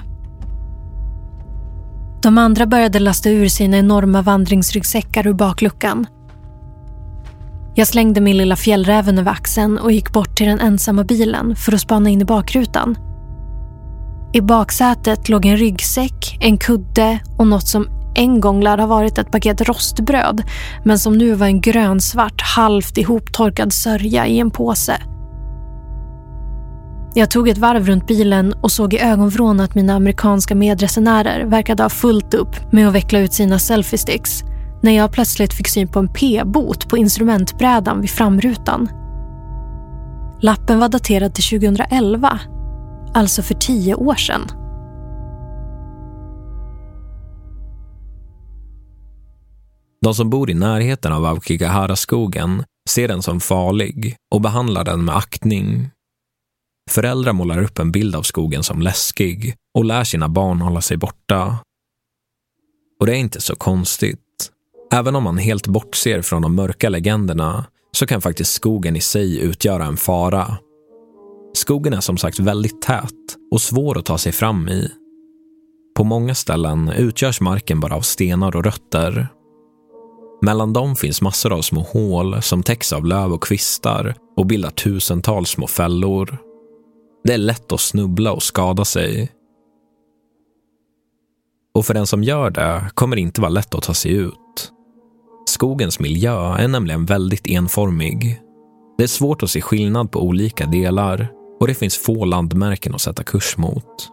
De 2.24 2.38
andra 2.38 2.66
började 2.66 3.00
lasta 3.00 3.30
ur 3.30 3.48
sina 3.48 3.78
enorma 3.78 4.22
vandringsryggsäckar 4.22 5.28
ur 5.28 5.34
bakluckan 5.34 6.08
jag 7.76 7.88
slängde 7.88 8.22
min 8.22 8.38
lilla 8.38 8.56
fjällräven 8.56 9.20
över 9.20 9.32
axeln 9.32 9.78
och 9.78 9.92
gick 9.92 10.12
bort 10.12 10.38
till 10.38 10.48
den 10.48 10.60
ensamma 10.60 11.04
bilen 11.04 11.56
för 11.56 11.74
att 11.74 11.82
spana 11.82 12.10
in 12.10 12.22
i 12.22 12.26
bakrutan. 12.26 12.98
I 14.34 14.42
baksätet 14.42 15.30
låg 15.30 15.46
en 15.46 15.58
ryggsäck, 15.58 16.38
en 16.42 16.58
kudde 16.58 17.20
och 17.38 17.48
något 17.48 17.68
som 17.68 17.88
en 18.16 18.40
gång 18.40 18.64
lär 18.64 18.78
ha 18.78 18.88
varit 18.88 19.18
ett 19.18 19.32
paket 19.32 19.62
rostbröd 19.62 20.44
men 20.84 21.00
som 21.00 21.18
nu 21.18 21.34
var 21.34 21.48
en 21.48 21.62
grönsvart, 21.62 22.42
halvt 22.42 22.98
ihoptorkad 22.98 23.74
sörja 23.74 24.28
i 24.28 24.40
en 24.40 24.52
påse. 24.52 25.02
Jag 27.16 27.32
tog 27.32 27.50
ett 27.50 27.58
varv 27.58 27.86
runt 27.86 28.08
bilen 28.08 28.54
och 28.54 28.72
såg 28.72 28.94
i 28.94 29.00
ögonvrån 29.00 29.60
att 29.60 29.76
mina 29.76 29.94
amerikanska 29.94 30.56
medresenärer 30.56 31.46
verkade 31.46 31.84
ha 31.84 31.90
fullt 31.90 32.34
upp 32.34 32.74
med 32.74 32.88
att 32.88 32.94
veckla 32.94 33.20
ut 33.20 33.34
sina 33.34 33.60
selfiesticks 33.60 34.44
när 34.82 34.92
jag 34.92 35.12
plötsligt 35.12 35.54
fick 35.54 35.68
syn 35.68 35.88
på 35.88 36.00
en 36.00 36.14
p-bot 36.14 36.90
på 36.90 36.98
instrumentbrädan 36.98 38.02
vid 38.02 38.10
framrutan. 38.10 38.90
Lappen 40.42 40.80
var 40.80 40.90
daterad 40.90 41.36
till 41.36 41.60
2011, 41.62 42.40
alltså 43.14 43.42
för 43.42 43.54
tio 43.54 43.96
år 43.96 44.16
sedan. 44.16 44.42
De 50.02 50.14
som 50.14 50.30
bor 50.30 50.50
i 50.50 50.54
närheten 50.54 51.14
av 51.14 51.26
Aokigahara-skogen 51.26 52.64
ser 52.90 53.08
den 53.08 53.22
som 53.22 53.40
farlig 53.40 54.16
och 54.36 54.42
behandlar 54.42 54.84
den 54.84 55.06
med 55.06 55.16
aktning. 55.16 55.90
Föräldrar 56.92 57.34
målar 57.34 57.64
upp 57.64 57.80
en 57.80 57.92
bild 57.92 58.16
av 58.16 58.22
skogen 58.24 58.64
som 58.64 58.82
läskig 58.82 59.56
och 59.78 59.86
lär 59.86 60.04
sina 60.04 60.30
barn 60.30 60.62
hålla 60.62 60.82
sig 60.82 60.98
borta. 60.98 61.58
Och 63.00 63.06
det 63.06 63.12
är 63.12 63.20
inte 63.20 63.42
så 63.42 63.56
konstigt. 63.56 64.20
Även 64.94 65.16
om 65.16 65.24
man 65.24 65.38
helt 65.38 65.68
bortser 65.68 66.22
från 66.22 66.42
de 66.42 66.56
mörka 66.56 66.90
legenderna 66.90 67.66
så 67.92 68.08
kan 68.08 68.22
faktiskt 68.22 68.54
skogen 68.54 68.96
i 68.96 69.02
sig 69.02 69.40
utgöra 69.40 69.86
en 69.86 69.98
fara. 69.98 70.58
Skogen 71.54 71.94
är 71.94 72.02
som 72.02 72.18
sagt 72.18 72.40
väldigt 72.40 72.82
tät 72.82 73.38
och 73.52 73.62
svår 73.62 73.98
att 73.98 74.06
ta 74.06 74.18
sig 74.18 74.32
fram 74.32 74.70
i. 74.70 74.92
På 75.96 76.04
många 76.04 76.36
ställen 76.36 76.90
utgörs 76.90 77.42
marken 77.42 77.80
bara 77.80 77.96
av 77.96 78.02
stenar 78.02 78.56
och 78.56 78.64
rötter. 78.64 79.28
Mellan 80.42 80.74
dem 80.74 80.96
finns 80.96 81.22
massor 81.22 81.54
av 81.54 81.62
små 81.62 81.82
hål 81.82 82.42
som 82.42 82.64
täcks 82.64 82.94
av 82.94 83.06
löv 83.06 83.34
och 83.34 83.44
kvistar 83.44 84.16
och 84.38 84.46
bildar 84.46 84.70
tusentals 84.70 85.50
små 85.50 85.68
fällor. 85.68 86.38
Det 87.24 87.34
är 87.34 87.38
lätt 87.38 87.72
att 87.72 87.80
snubbla 87.80 88.32
och 88.34 88.44
skada 88.44 88.86
sig. 88.86 89.32
Och 91.76 91.86
för 91.86 91.94
den 91.94 92.08
som 92.08 92.24
gör 92.24 92.50
det 92.50 92.92
kommer 92.94 93.16
det 93.16 93.22
inte 93.22 93.42
vara 93.42 93.50
lätt 93.50 93.76
att 93.76 93.84
ta 93.84 93.94
sig 93.94 94.12
ut. 94.12 94.72
Skogens 95.46 96.00
miljö 96.00 96.56
är 96.56 96.68
nämligen 96.68 97.06
väldigt 97.06 97.48
enformig. 97.48 98.42
Det 98.98 99.04
är 99.04 99.08
svårt 99.08 99.44
att 99.44 99.50
se 99.52 99.62
skillnad 99.62 100.12
på 100.12 100.22
olika 100.22 100.66
delar 100.66 101.32
och 101.60 101.68
det 101.68 101.74
finns 101.74 101.98
få 101.98 102.26
landmärken 102.26 102.96
att 102.96 103.02
sätta 103.02 103.24
kurs 103.24 103.58
mot. 103.58 104.10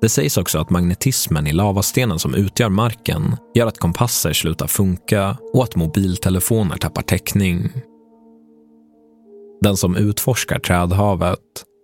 Det 0.00 0.08
sägs 0.08 0.36
också 0.36 0.58
att 0.58 0.70
magnetismen 0.70 1.46
i 1.46 1.52
lavastenen 1.52 2.18
som 2.18 2.34
utgör 2.34 2.68
marken 2.68 3.36
gör 3.54 3.66
att 3.66 3.78
kompasser 3.78 4.32
slutar 4.32 4.66
funka 4.66 5.36
och 5.54 5.62
att 5.62 5.76
mobiltelefoner 5.76 6.76
tappar 6.76 7.02
täckning. 7.02 7.72
Den 9.60 9.76
som 9.76 9.96
utforskar 9.96 10.58
trädhavet 10.58 11.38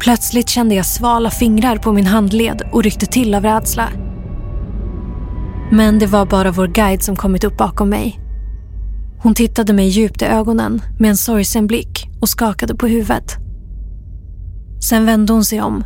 Plötsligt 0.00 0.48
kände 0.48 0.74
jag 0.74 0.86
svala 0.86 1.30
fingrar 1.30 1.76
på 1.76 1.92
min 1.92 2.06
handled 2.06 2.62
och 2.72 2.82
ryckte 2.82 3.06
till 3.06 3.34
av 3.34 3.42
rädsla. 3.42 3.88
Men 5.72 5.98
det 5.98 6.06
var 6.06 6.26
bara 6.26 6.50
vår 6.50 6.66
guide 6.66 7.02
som 7.02 7.16
kommit 7.16 7.44
upp 7.44 7.56
bakom 7.56 7.88
mig. 7.88 8.20
Hon 9.22 9.34
tittade 9.34 9.72
mig 9.72 9.88
djupt 9.88 10.22
i 10.22 10.24
ögonen 10.24 10.82
med 10.98 11.10
en 11.10 11.16
sorgsen 11.16 11.66
blick 11.66 12.08
och 12.20 12.28
skakade 12.28 12.74
på 12.74 12.86
huvudet. 12.86 13.36
Sen 14.88 15.06
vände 15.06 15.32
hon 15.32 15.44
sig 15.44 15.62
om, 15.62 15.84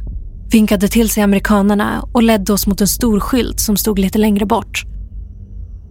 vinkade 0.51 0.89
till 0.89 1.11
sig 1.11 1.23
amerikanerna 1.23 2.05
och 2.13 2.23
ledde 2.23 2.53
oss 2.53 2.67
mot 2.67 2.81
en 2.81 2.89
stor 2.89 3.21
skylt 3.21 3.61
som 3.61 3.77
stod 3.77 3.99
lite 3.99 4.19
längre 4.19 4.47
bort. 4.47 4.83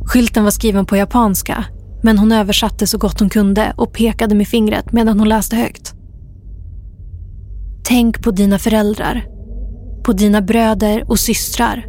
Skylten 0.06 0.44
var 0.44 0.52
skriven 0.52 0.86
på 0.86 0.98
japanska 0.98 1.66
men 2.04 2.18
hon 2.18 2.32
översatte 2.32 2.88
så 2.88 2.98
gott 2.98 3.20
hon 3.20 3.30
kunde 3.30 3.74
och 3.78 3.94
pekade 3.94 4.36
med 4.36 4.48
fingret 4.48 4.92
medan 4.92 5.20
hon 5.20 5.30
läste 5.30 5.56
högt. 5.56 5.94
Tänk 7.88 8.24
på 8.24 8.32
dina 8.32 8.60
föräldrar, 8.60 9.26
på 10.06 10.14
dina 10.14 10.42
bröder 10.42 11.10
och 11.10 11.20
systrar, 11.20 11.86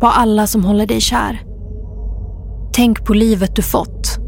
på 0.00 0.06
alla 0.06 0.46
som 0.46 0.64
håller 0.64 0.86
dig 0.86 1.00
kär. 1.00 1.42
Tänk 2.74 3.04
på 3.04 3.14
livet 3.14 3.56
du 3.56 3.62
fått 3.62 4.18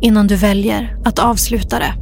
innan 0.00 0.26
du 0.26 0.36
väljer 0.36 0.96
att 1.04 1.18
avsluta 1.18 1.78
det. 1.78 1.94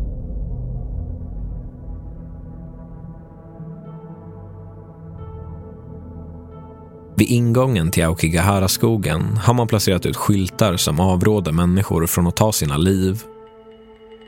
Vid 7.16 7.28
ingången 7.28 7.90
till 7.90 8.04
Aokigahara-skogen 8.04 9.36
har 9.36 9.54
man 9.54 9.66
placerat 9.66 10.06
ut 10.06 10.16
skyltar 10.16 10.76
som 10.76 11.00
avråder 11.00 11.52
människor 11.52 12.06
från 12.06 12.26
att 12.26 12.36
ta 12.36 12.52
sina 12.52 12.76
liv. 12.76 13.22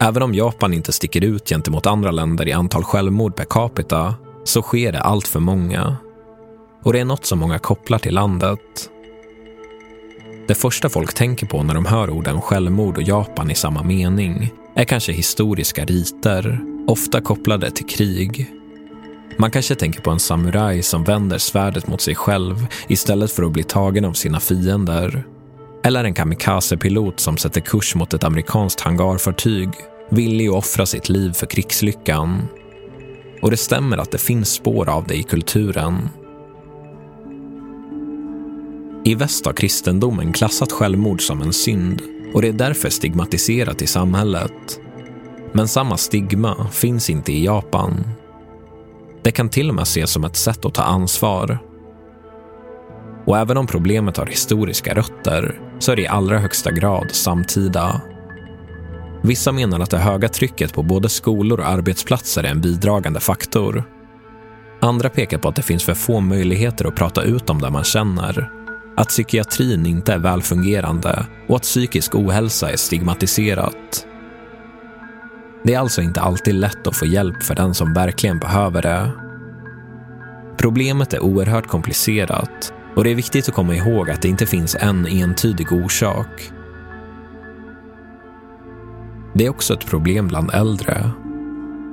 Även 0.01 0.23
om 0.23 0.35
Japan 0.35 0.73
inte 0.73 0.93
sticker 0.93 1.25
ut 1.25 1.49
gentemot 1.49 1.87
andra 1.87 2.11
länder 2.11 2.49
i 2.49 2.53
antal 2.53 2.85
självmord 2.85 3.37
per 3.37 3.45
capita 3.45 4.15
så 4.45 4.63
sker 4.63 4.93
det 4.93 5.01
allt 5.01 5.29
för 5.29 5.41
många. 5.41 5.97
Och 6.83 6.93
det 6.93 7.01
är 7.01 7.05
något 7.05 7.27
som 7.27 7.39
många 7.39 7.59
kopplar 7.59 7.99
till 7.99 8.15
landet. 8.15 8.91
Det 10.49 10.55
första 10.55 10.89
folk 10.89 11.15
tänker 11.15 11.47
på 11.47 11.63
när 11.63 11.75
de 11.75 11.87
hör 11.87 12.11
orden 12.11 12.41
självmord 12.41 12.97
och 12.97 13.03
Japan 13.03 13.51
i 13.51 13.55
samma 13.55 13.83
mening 13.83 14.53
är 14.75 14.85
kanske 14.85 15.13
historiska 15.13 15.85
riter, 15.85 16.61
ofta 16.87 17.21
kopplade 17.21 17.71
till 17.71 17.87
krig. 17.87 18.51
Man 19.39 19.51
kanske 19.51 19.75
tänker 19.75 20.01
på 20.01 20.11
en 20.11 20.19
samuraj 20.19 20.83
som 20.83 21.05
vänder 21.05 21.39
svärdet 21.39 21.87
mot 21.87 22.01
sig 22.01 22.15
själv 22.15 22.67
istället 22.89 23.33
för 23.33 23.43
att 23.43 23.53
bli 23.53 23.63
tagen 23.63 24.05
av 24.05 24.13
sina 24.13 24.41
fiender. 24.41 25.25
Eller 25.87 26.05
en 26.05 26.15
kamikazepilot 26.15 27.21
som 27.21 27.37
sätter 27.37 27.61
kurs 27.61 27.95
mot 27.95 28.15
ett 28.15 28.25
amerikanskt 28.25 28.81
hangarfartyg, 28.81 29.69
villig 30.11 30.49
att 30.49 30.55
offra 30.55 30.87
sitt 30.87 31.09
liv 31.09 31.33
för 31.33 31.47
krigslyckan. 31.47 32.49
Och 33.43 33.51
det 33.51 33.57
stämmer 33.57 33.99
att 33.99 34.11
det 34.11 34.19
finns 34.19 34.53
spår 34.53 34.89
av 34.89 35.07
det 35.07 35.15
i 35.15 35.23
kulturen. 35.23 36.09
I 39.05 39.15
väst 39.15 39.47
har 39.47 39.53
kristendomen 39.53 40.33
klassat 40.33 40.73
självmord 40.73 41.23
som 41.23 41.43
en 41.43 41.53
synd 41.53 42.03
och 42.35 42.43
det 42.43 42.49
är 42.49 42.53
därför 42.53 42.91
stigmatiserat 42.91 43.83
i 43.83 43.87
samhället. 43.87 44.81
Men 45.53 45.69
samma 45.69 45.97
stigma 45.97 46.69
finns 46.73 47.11
inte 47.11 47.33
i 47.33 47.45
Japan. 47.45 48.09
Det 49.23 49.31
kan 49.31 49.49
till 49.49 49.69
och 49.69 49.75
med 49.75 49.83
ses 49.83 50.11
som 50.11 50.25
ett 50.25 50.37
sätt 50.37 50.65
att 50.65 50.75
ta 50.75 50.83
ansvar. 50.83 51.59
Och 53.27 53.39
även 53.39 53.57
om 53.57 53.67
problemet 53.67 54.17
har 54.17 54.27
historiska 54.27 54.95
rötter 54.95 55.61
så 55.79 55.93
är 55.93 55.97
det 55.97 56.03
i 56.03 56.07
allra 56.07 56.39
högsta 56.39 56.71
grad 56.71 57.11
samtida. 57.11 58.01
Vissa 59.23 59.53
menar 59.53 59.81
att 59.81 59.91
det 59.91 59.99
höga 59.99 60.29
trycket 60.29 60.75
på 60.75 60.83
både 60.83 61.09
skolor 61.09 61.61
och 61.61 61.69
arbetsplatser 61.69 62.45
är 62.45 62.49
en 62.49 62.61
bidragande 62.61 63.21
faktor. 63.21 63.85
Andra 64.81 65.09
pekar 65.09 65.39
på 65.39 65.49
att 65.49 65.57
det 65.57 65.63
finns 65.63 65.85
för 65.85 65.95
få 65.95 66.21
möjligheter 66.21 66.85
att 66.85 66.97
prata 66.97 67.23
ut 67.23 67.51
om 67.51 67.61
det 67.61 67.71
man 67.71 67.85
känner. 67.85 68.51
Att 68.97 69.09
psykiatrin 69.09 69.87
inte 69.87 70.13
är 70.13 70.19
välfungerande 70.19 71.27
och 71.49 71.57
att 71.57 71.63
psykisk 71.63 72.15
ohälsa 72.15 72.71
är 72.71 72.77
stigmatiserat. 72.77 74.07
Det 75.65 75.75
är 75.75 75.79
alltså 75.79 76.03
inte 76.03 76.21
alltid 76.21 76.55
lätt 76.55 76.87
att 76.87 76.97
få 76.97 77.07
hjälp 77.07 77.43
för 77.43 77.55
den 77.55 77.75
som 77.75 77.95
verkligen 77.95 78.39
behöver 78.39 78.83
det. 78.83 79.11
Problemet 80.59 81.15
är 81.15 81.21
oerhört 81.21 81.67
komplicerat 81.67 82.73
och 82.97 83.05
det 83.05 83.11
är 83.11 83.15
viktigt 83.15 83.49
att 83.49 83.55
komma 83.55 83.75
ihåg 83.75 84.11
att 84.11 84.23
det 84.23 84.29
inte 84.29 84.47
finns 84.47 84.75
en 84.75 85.07
entydig 85.07 85.73
orsak. 85.73 86.53
Det 89.35 89.47
är 89.47 89.51
också 89.51 89.75
ett 89.75 89.87
problem 89.87 90.29
bland 90.29 90.51
äldre, 90.55 91.11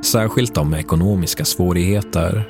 särskilt 0.06 0.56
de 0.56 0.70
med 0.70 0.80
ekonomiska 0.80 1.46
svårigheter. 1.46 2.50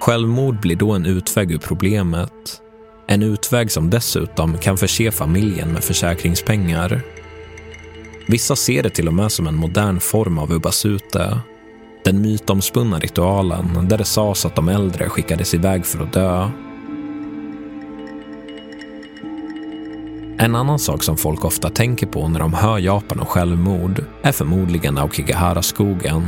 Självmord 0.00 0.60
blir 0.60 0.76
då 0.76 0.92
en 0.92 1.06
utväg 1.06 1.52
ur 1.52 1.58
problemet. 1.58 2.60
En 3.06 3.22
utväg 3.22 3.70
som 3.70 3.90
dessutom 3.90 4.58
kan 4.58 4.76
förse 4.76 5.10
familjen 5.10 5.72
med 5.72 5.84
försäkringspengar. 5.84 7.00
Vissa 8.28 8.56
ser 8.56 8.82
det 8.82 8.90
till 8.90 9.08
och 9.08 9.14
med 9.14 9.32
som 9.32 9.46
en 9.46 9.56
modern 9.56 10.00
form 10.00 10.38
av 10.38 10.52
ubbasute. 10.52 11.40
Den 12.04 12.22
mytomspunna 12.22 12.98
ritualen 12.98 13.88
där 13.88 13.98
det 13.98 14.04
sades 14.04 14.46
att 14.46 14.56
de 14.56 14.68
äldre 14.68 15.08
skickades 15.08 15.54
iväg 15.54 15.86
för 15.86 16.02
att 16.02 16.12
dö. 16.12 16.50
En 20.38 20.54
annan 20.54 20.78
sak 20.78 21.02
som 21.02 21.16
folk 21.16 21.44
ofta 21.44 21.70
tänker 21.70 22.06
på 22.06 22.28
när 22.28 22.40
de 22.40 22.54
hör 22.54 22.78
Japan 22.78 23.20
och 23.20 23.28
självmord 23.28 24.04
är 24.22 24.32
förmodligen 24.32 24.98
Aokigahara-skogen. 24.98 26.26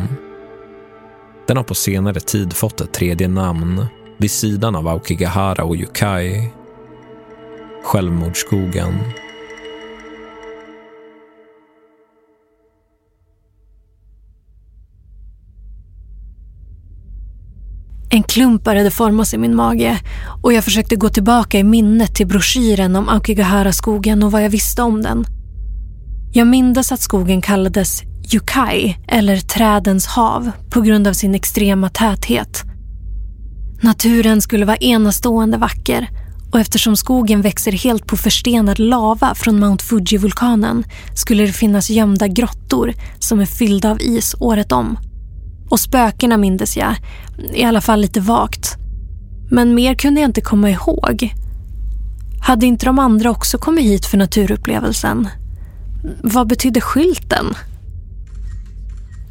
Den 1.47 1.57
har 1.57 1.65
på 1.65 1.75
senare 1.75 2.21
tid 2.21 2.53
fått 2.53 2.81
ett 2.81 2.93
tredje 2.93 3.29
namn 3.29 3.87
vid 4.17 4.31
sidan 4.31 4.77
av 4.77 4.89
Aokigahara 4.89 5.65
och 5.65 5.77
Yukai. 5.77 6.51
Självmordsskogen. 7.85 8.95
En 18.11 18.23
klump 18.23 18.65
började 18.65 18.91
formas 18.91 19.35
i 19.35 19.39
min 19.39 19.57
mage 19.57 20.01
och 20.43 20.53
jag 20.53 20.65
försökte 20.65 20.97
gå 20.97 21.09
tillbaka 21.09 21.59
i 21.59 21.65
minnet 21.65 22.15
till 22.15 22.27
broschyren 22.27 22.97
om 22.97 23.09
Aokigahara-skogen 23.09 24.23
och 24.23 24.33
vad 24.33 24.45
jag 24.45 24.51
visste 24.51 24.83
om 24.83 25.03
den. 25.03 25.25
Jag 26.33 26.47
mindes 26.47 26.93
att 26.93 27.01
skogen 27.01 27.43
kallades 27.43 28.03
Yukai, 28.35 28.97
eller 29.09 29.37
trädens 29.37 30.07
hav, 30.07 30.51
på 30.71 30.81
grund 30.81 31.07
av 31.07 31.13
sin 31.13 31.35
extrema 31.35 31.89
täthet. 31.89 32.63
Naturen 33.83 34.43
skulle 34.43 34.65
vara 34.65 34.77
enastående 34.77 35.59
vacker 35.59 36.09
och 36.53 36.61
eftersom 36.61 36.97
skogen 36.97 37.43
växer 37.43 37.73
helt 37.73 38.07
på 38.07 38.17
förstenad 38.17 38.79
lava 38.79 39.35
från 39.35 39.61
Mount 39.61 39.85
Fuji-vulkanen 39.85 40.85
skulle 41.15 41.47
det 41.47 41.53
finnas 41.53 41.91
gömda 41.91 42.29
grottor 42.29 42.95
som 43.19 43.41
är 43.41 43.47
fyllda 43.47 43.91
av 43.91 44.01
is 44.01 44.35
året 44.41 44.73
om. 44.73 44.99
Och 45.69 45.81
spökena 45.81 46.37
mindes 46.37 46.77
jag, 46.77 46.95
i 47.55 47.65
alla 47.65 47.81
fall 47.81 48.01
lite 48.01 48.21
vagt. 48.21 48.77
Men 49.51 49.75
mer 49.75 49.95
kunde 49.95 50.21
jag 50.21 50.29
inte 50.29 50.41
komma 50.41 50.71
ihåg. 50.71 51.35
Hade 52.41 52.67
inte 52.67 52.87
de 52.87 52.99
andra 52.99 53.31
också 53.31 53.59
kommit 53.59 53.85
hit 53.85 54.07
för 54.07 54.19
naturupplevelsen? 54.19 55.29
Vad 56.23 56.49
betydde 56.49 56.81
skylten? 56.81 57.55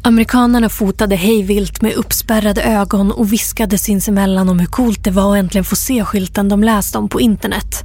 Amerikanerna 0.02 0.70
fotade 0.70 1.16
hejvilt 1.16 1.82
med 1.82 1.94
uppspärrade 1.94 2.62
ögon 2.64 3.12
och 3.12 3.34
viskade 3.34 3.78
sinsemellan 3.78 4.50
om 4.50 4.60
hur 4.60 4.68
coolt 4.68 5.04
det 5.04 5.12
var 5.12 5.32
att 5.38 5.40
äntligen 5.40 5.66
få 5.66 5.76
se 5.76 6.06
skylten 6.06 6.50
de 6.50 6.64
läste 6.64 6.98
om 6.98 7.10
på 7.10 7.22
internet. 7.22 7.84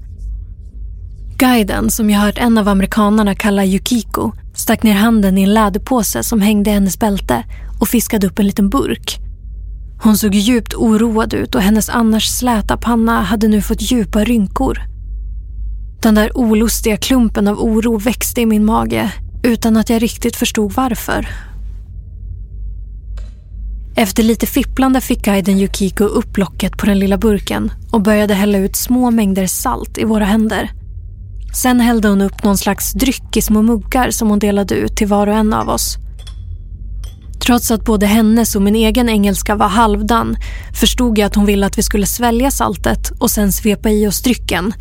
Guiden, 1.38 1.91
som 1.91 2.11
jag 2.11 2.21
hört 2.21 2.38
en 2.38 2.59
av 2.59 2.69
amerikanerna 2.69 3.35
kalla 3.35 3.65
Yukiko, 3.65 4.33
stack 4.62 4.83
ner 4.83 4.94
handen 4.94 5.38
i 5.38 5.42
en 5.42 5.55
läderpåse 5.55 6.22
som 6.22 6.40
hängde 6.40 6.70
i 6.70 6.72
hennes 6.72 6.98
bälte 6.98 7.44
och 7.81 7.88
fiskade 7.88 8.27
upp 8.27 8.38
en 8.38 8.46
liten 8.46 8.68
burk. 8.68 9.18
Hon 10.03 10.16
såg 10.16 10.35
djupt 10.35 10.75
oroad 10.75 11.35
ut 11.35 11.55
och 11.55 11.62
hennes 11.62 11.88
annars 11.88 12.29
släta 12.29 12.77
panna 12.77 13.22
hade 13.22 13.48
nu 13.48 13.62
fått 13.62 13.90
djupa 13.92 14.25
rynkor. 14.25 14.79
Den 16.03 16.14
där 16.14 16.38
olustiga 16.38 16.96
klumpen 16.96 17.48
av 17.48 17.59
oro 17.59 17.98
växte 17.98 18.40
i 18.40 18.46
min 18.46 18.64
mage 18.64 19.12
utan 19.42 19.77
att 19.77 19.90
jag 19.90 20.03
riktigt 20.03 20.37
förstod 20.37 20.72
varför. 20.72 21.29
Efter 23.96 24.22
lite 24.22 24.46
fipplande 24.46 25.01
fick 25.01 25.25
guiden 25.25 25.59
Yukiko 25.59 26.05
upp 26.05 26.38
locket 26.38 26.79
på 26.79 26.87
den 26.87 26.98
lilla 26.98 27.18
burken 27.18 27.72
och 27.90 28.03
började 28.03 28.35
hälla 28.35 28.59
ut 28.59 28.77
små 28.77 29.11
mängder 29.11 29.46
salt 29.46 29.98
i 29.98 30.05
våra 30.05 30.25
händer. 30.25 30.82
Sen 31.55 31.81
hällde 31.81 32.09
hon 32.09 32.21
upp 32.21 32.45
någon 32.45 32.59
slags 32.59 32.93
dryck 32.93 33.37
i 33.37 33.43
små 33.43 33.62
muggar 33.62 34.11
som 34.11 34.29
hon 34.29 34.38
delade 34.38 34.75
ut 34.75 34.97
till 34.97 35.09
var 35.09 35.27
och 35.27 35.35
en 35.35 35.53
av 35.53 35.69
oss. 35.69 35.97
Trots 37.47 37.71
att 37.71 37.85
både 37.85 38.07
hennes 38.07 38.57
och 38.57 38.62
min 38.62 38.77
egen 38.77 39.09
engelska 39.09 39.55
var 39.55 39.69
halvdan 39.69 40.37
förstod 40.81 41.19
jag 41.19 41.27
att 41.27 41.35
hon 41.35 41.47
ville 41.47 41.67
att 41.67 41.79
vi 41.79 41.83
skulle 41.83 42.07
svälja 42.07 42.51
saltet 42.51 43.11
och 43.19 43.31
sen 43.31 43.53
svepa 43.53 43.91
i 43.91 44.07
oss 44.07 44.23
drycken. 44.23 44.73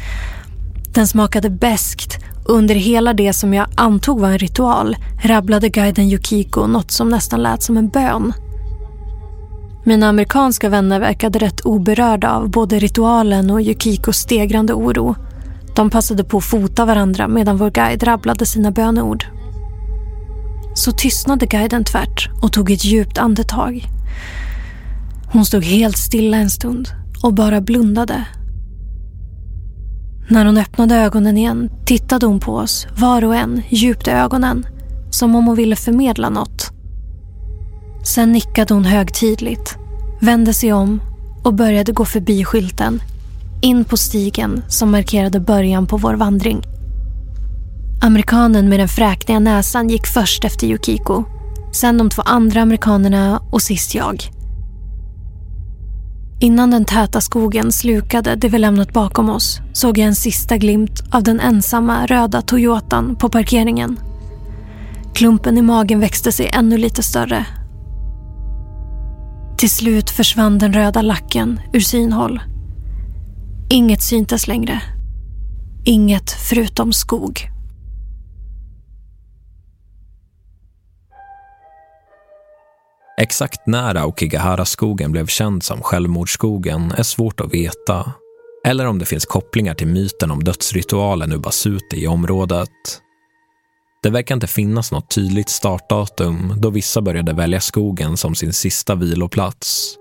Den 0.94 1.08
smakade 1.08 1.50
beskt 1.50 2.20
och 2.46 2.56
under 2.56 2.76
hela 2.76 3.14
det 3.14 3.34
som 3.34 3.54
jag 3.54 3.68
antog 3.76 4.20
var 4.20 4.30
en 4.30 4.38
ritual 4.38 4.98
rabblade 5.24 5.70
guiden 5.70 6.10
Yukiko 6.10 6.68
något 6.68 6.92
som 6.92 7.10
nästan 7.10 7.42
lät 7.42 7.64
som 7.64 7.78
en 7.78 7.90
bön. 7.90 8.34
Mina 9.86 10.10
amerikanska 10.10 10.70
vänner 10.70 11.00
verkade 11.00 11.40
rätt 11.40 11.62
oberörda 11.62 12.32
av 12.32 12.50
både 12.50 12.80
ritualen 12.80 13.50
och 13.50 13.62
Yukikos 13.62 14.18
stegrande 14.18 14.74
oro. 14.74 15.16
De 15.76 15.90
passade 15.90 16.24
på 16.24 16.38
att 16.38 16.44
fota 16.44 16.86
varandra 16.86 17.28
medan 17.28 17.58
vår 17.58 17.70
guide 17.72 18.04
rabblade 18.04 18.46
sina 18.46 18.72
böneord. 18.72 19.26
Så 20.76 20.92
tystnade 20.92 21.46
guiden 21.46 21.84
tvärt 21.84 22.30
och 22.42 22.54
tog 22.54 22.72
ett 22.72 22.86
djupt 22.86 23.18
andetag. 23.18 23.88
Hon 25.32 25.46
stod 25.46 25.64
helt 25.64 25.98
stilla 25.98 26.38
en 26.38 26.50
stund 26.50 26.90
och 27.24 27.34
bara 27.34 27.62
blundade. 27.62 28.26
När 30.30 30.46
hon 30.46 30.58
öppnade 30.58 30.96
ögonen 30.96 31.38
igen 31.38 31.70
tittade 31.86 32.26
hon 32.26 32.40
på 32.40 32.56
oss, 32.56 32.88
var 32.98 33.24
och 33.24 33.36
en, 33.36 33.62
djupt 33.70 34.08
i 34.08 34.12
ögonen. 34.12 34.66
Som 35.10 35.36
om 35.36 35.46
hon 35.46 35.56
ville 35.56 35.76
förmedla 35.76 36.30
något. 36.30 36.72
Sen 38.04 38.32
nickade 38.32 38.74
hon 38.74 38.86
högtidligt, 38.86 39.78
vände 40.22 40.54
sig 40.54 40.74
om 40.74 41.02
och 41.44 41.54
började 41.54 41.92
gå 41.92 42.06
förbi 42.06 42.46
skylten 42.46 43.02
in 43.62 43.86
på 43.86 43.98
stigen 43.98 44.64
som 44.68 44.92
markerade 44.92 45.40
början 45.40 45.88
på 45.88 45.98
vår 45.98 46.14
vandring. 46.14 46.62
Amerikanen 48.02 48.70
med 48.70 48.80
den 48.80 48.88
fräkniga 48.88 49.40
näsan 49.40 49.90
gick 49.90 50.08
först 50.08 50.46
efter 50.46 50.68
Yukiko. 50.68 51.24
Sen 51.74 51.98
de 51.98 52.10
två 52.10 52.22
andra 52.22 52.62
amerikanerna 52.62 53.42
och 53.52 53.62
sist 53.62 53.96
jag. 53.96 54.30
Innan 56.40 56.72
den 56.72 56.86
täta 56.86 57.22
skogen 57.22 57.72
slukade 57.72 58.36
det 58.36 58.50
vi 58.50 58.58
lämnat 58.58 58.94
bakom 58.94 59.30
oss 59.30 59.60
såg 59.74 59.98
jag 59.98 60.08
en 60.08 60.16
sista 60.16 60.58
glimt 60.58 61.04
av 61.12 61.24
den 61.24 61.40
ensamma 61.40 62.06
röda 62.06 62.42
Toyotan 62.42 63.16
på 63.16 63.30
parkeringen. 63.30 64.00
Klumpen 65.14 65.58
i 65.58 65.62
magen 65.62 66.00
växte 66.00 66.32
sig 66.32 66.50
ännu 66.54 66.78
lite 66.78 67.04
större. 67.04 67.46
Till 69.58 69.70
slut 69.70 70.10
försvann 70.10 70.58
den 70.58 70.74
röda 70.74 71.02
lacken 71.02 71.60
ur 71.74 71.80
synhåll. 71.80 72.42
Inget 73.72 74.02
syntes 74.02 74.48
längre. 74.48 74.82
Inget 75.86 76.32
förutom 76.32 76.94
skog. 76.94 77.50
Exakt 83.22 83.68
när 83.68 83.96
Aokigahara-skogen 83.96 85.12
blev 85.12 85.28
känd 85.28 85.64
som 85.64 85.82
självmordsskogen 85.82 86.92
är 86.92 87.04
svårt 87.04 87.40
att 87.40 87.54
veta. 87.54 88.14
Eller 88.66 88.88
om 88.88 89.00
det 89.00 89.06
finns 89.06 89.26
kopplingar 89.26 89.74
till 89.74 89.88
myten 89.88 90.32
om 90.32 90.44
dödsritualen 90.44 91.32
Ubasuti 91.34 92.04
i 92.04 92.08
området. 92.08 92.70
Det 94.04 94.10
verkar 94.10 94.36
inte 94.36 94.48
finnas 94.48 94.92
något 94.92 95.10
tydligt 95.16 95.50
startdatum 95.50 96.54
då 96.58 96.70
vissa 96.70 97.02
började 97.02 97.34
välja 97.34 97.62
skogen 97.62 98.18
som 98.18 98.36
sin 98.36 98.54
sista 98.54 98.96
viloplats. 98.96 99.98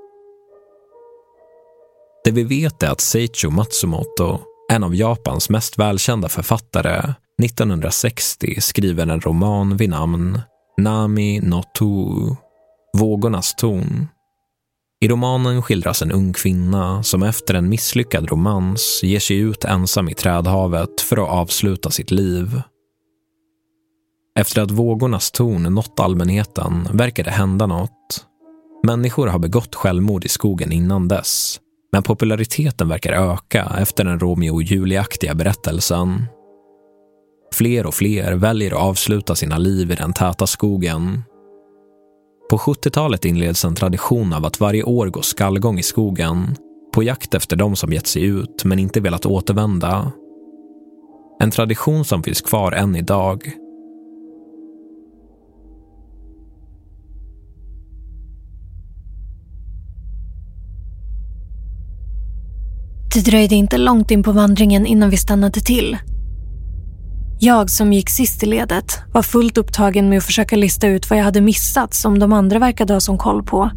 Det 2.24 2.30
vi 2.30 2.42
vet 2.42 2.82
är 2.82 2.90
att 2.90 3.00
Seicho 3.00 3.50
Matsumoto, 3.50 4.38
en 4.72 4.84
av 4.84 4.94
Japans 4.94 5.50
mest 5.50 5.78
välkända 5.78 6.28
författare, 6.28 7.14
1960 7.42 8.60
skriver 8.60 9.06
en 9.06 9.20
roman 9.20 9.76
vid 9.76 9.90
namn 9.90 10.40
Nami 10.78 11.40
no 11.40 11.62
Tou, 11.74 12.36
Vågornas 12.98 13.54
ton. 13.54 14.08
I 15.00 15.08
romanen 15.08 15.62
skildras 15.62 16.02
en 16.02 16.12
ung 16.12 16.32
kvinna 16.32 17.02
som 17.02 17.22
efter 17.22 17.54
en 17.54 17.68
misslyckad 17.68 18.30
romans 18.30 19.00
ger 19.02 19.20
sig 19.20 19.36
ut 19.36 19.64
ensam 19.64 20.08
i 20.08 20.14
trädhavet 20.14 21.00
för 21.00 21.16
att 21.16 21.28
avsluta 21.28 21.90
sitt 21.90 22.10
liv. 22.10 22.62
Efter 24.38 24.62
att 24.62 24.70
vågornas 24.70 25.30
ton 25.30 25.62
nått 25.62 26.00
allmänheten 26.00 26.88
verkar 26.92 27.24
det 27.24 27.30
hända 27.30 27.66
något. 27.66 28.26
Människor 28.86 29.26
har 29.26 29.38
begått 29.38 29.74
självmord 29.74 30.24
i 30.24 30.28
skogen 30.28 30.72
innan 30.72 31.08
dess, 31.08 31.60
men 31.92 32.02
populariteten 32.02 32.88
verkar 32.88 33.12
öka 33.12 33.72
efter 33.78 34.04
den 34.04 34.20
Romeo 34.20 34.54
och 34.54 34.62
Julia-aktiga 34.62 35.34
berättelsen. 35.34 36.24
Fler 37.54 37.86
och 37.86 37.94
fler 37.94 38.32
väljer 38.32 38.70
att 38.70 38.82
avsluta 38.82 39.34
sina 39.34 39.58
liv 39.58 39.90
i 39.90 39.94
den 39.94 40.12
täta 40.12 40.46
skogen 40.46 41.22
på 42.50 42.58
70-talet 42.58 43.24
inleds 43.24 43.64
en 43.64 43.74
tradition 43.74 44.32
av 44.32 44.44
att 44.46 44.60
varje 44.60 44.82
år 44.82 45.06
gå 45.06 45.22
skallgång 45.22 45.78
i 45.78 45.82
skogen 45.82 46.56
på 46.94 47.02
jakt 47.02 47.34
efter 47.34 47.56
de 47.56 47.76
som 47.76 47.92
gett 47.92 48.06
sig 48.06 48.22
ut 48.22 48.64
men 48.64 48.78
inte 48.78 49.00
velat 49.00 49.26
återvända. 49.26 50.12
En 51.40 51.50
tradition 51.50 52.04
som 52.04 52.22
finns 52.22 52.40
kvar 52.40 52.72
än 52.72 52.96
idag. 52.96 53.52
Det 63.14 63.20
dröjde 63.20 63.54
inte 63.54 63.78
långt 63.78 64.10
in 64.10 64.22
på 64.22 64.32
vandringen 64.32 64.86
innan 64.86 65.10
vi 65.10 65.16
stannade 65.16 65.60
till 65.60 65.98
jag 67.42 67.70
som 67.70 67.92
gick 67.92 68.10
sist 68.10 68.42
i 68.42 68.46
ledet 68.46 68.98
var 69.12 69.22
fullt 69.22 69.58
upptagen 69.58 70.08
med 70.08 70.18
att 70.18 70.24
försöka 70.24 70.56
lista 70.56 70.86
ut 70.86 71.10
vad 71.10 71.18
jag 71.18 71.24
hade 71.24 71.40
missat 71.40 71.94
som 71.94 72.18
de 72.18 72.32
andra 72.32 72.58
verkade 72.58 72.92
ha 72.92 73.00
som 73.00 73.18
koll 73.18 73.42
på. 73.42 73.70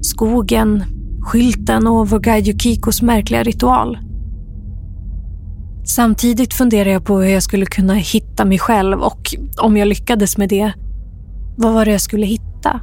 Skogen, 0.00 0.84
skylten 1.20 1.86
och 1.86 2.08
vår 2.08 2.20
guide 2.20 2.48
Yukikos 2.48 3.02
märkliga 3.02 3.42
ritual. 3.42 3.98
Samtidigt 5.84 6.54
funderade 6.54 6.90
jag 6.90 7.04
på 7.04 7.18
hur 7.18 7.30
jag 7.30 7.42
skulle 7.42 7.66
kunna 7.66 7.94
hitta 7.94 8.44
mig 8.44 8.58
själv 8.58 9.00
och 9.00 9.34
om 9.58 9.76
jag 9.76 9.88
lyckades 9.88 10.38
med 10.38 10.48
det, 10.48 10.72
vad 11.56 11.74
var 11.74 11.84
det 11.84 11.90
jag 11.90 12.00
skulle 12.00 12.26
hitta? 12.26 12.80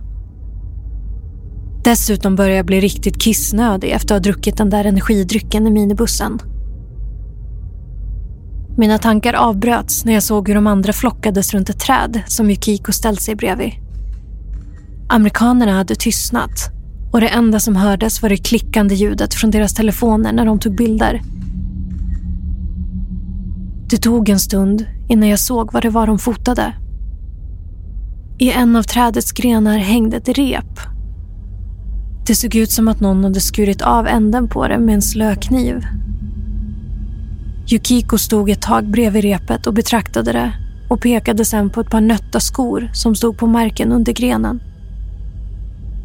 Dessutom 1.83 2.35
började 2.35 2.55
jag 2.55 2.65
bli 2.65 2.79
riktigt 2.79 3.21
kissnödig 3.21 3.91
efter 3.91 4.15
att 4.15 4.25
ha 4.25 4.31
druckit 4.31 4.57
den 4.57 4.69
där 4.69 4.85
energidrycken 4.85 5.67
i 5.67 5.71
minibussen. 5.71 6.39
Mina 8.77 8.97
tankar 8.97 9.33
avbröts 9.33 10.05
när 10.05 10.13
jag 10.13 10.23
såg 10.23 10.47
hur 10.47 10.55
de 10.55 10.67
andra 10.67 10.93
flockades 10.93 11.53
runt 11.53 11.69
ett 11.69 11.79
träd 11.79 12.21
som 12.27 12.49
Yukiko 12.49 12.91
ställt 12.91 13.21
sig 13.21 13.35
bredvid. 13.35 13.71
Amerikanerna 15.09 15.73
hade 15.73 15.95
tystnat 15.95 16.71
och 17.11 17.21
det 17.21 17.27
enda 17.27 17.59
som 17.59 17.75
hördes 17.75 18.21
var 18.21 18.29
det 18.29 18.37
klickande 18.37 18.95
ljudet 18.95 19.33
från 19.33 19.51
deras 19.51 19.73
telefoner 19.73 20.33
när 20.33 20.45
de 20.45 20.59
tog 20.59 20.75
bilder. 20.75 21.21
Det 23.89 23.97
tog 23.97 24.29
en 24.29 24.39
stund 24.39 24.85
innan 25.09 25.29
jag 25.29 25.39
såg 25.39 25.73
vad 25.73 25.83
det 25.83 25.89
var 25.89 26.07
de 26.07 26.19
fotade. 26.19 26.73
I 28.39 28.51
en 28.51 28.75
av 28.75 28.83
trädets 28.83 29.31
grenar 29.31 29.77
hängde 29.77 30.17
ett 30.17 30.29
rep. 30.29 30.92
Det 32.27 32.35
såg 32.35 32.55
ut 32.55 32.71
som 32.71 32.87
att 32.87 32.99
någon 32.99 33.23
hade 33.23 33.39
skurit 33.39 33.81
av 33.81 34.07
änden 34.07 34.47
på 34.47 34.67
det 34.67 34.79
med 34.79 34.95
en 34.95 35.01
slökniv 35.01 35.85
Yukiko 37.71 38.17
stod 38.17 38.49
ett 38.49 38.61
tag 38.61 38.91
bredvid 38.91 39.23
repet 39.23 39.67
och 39.67 39.73
betraktade 39.73 40.31
det 40.31 40.53
och 40.89 41.01
pekade 41.01 41.45
sen 41.45 41.69
på 41.69 41.81
ett 41.81 41.89
par 41.89 42.01
nötta 42.01 42.39
skor 42.39 42.89
som 42.93 43.15
stod 43.15 43.37
på 43.37 43.47
marken 43.47 43.91
under 43.91 44.13
grenen. 44.13 44.59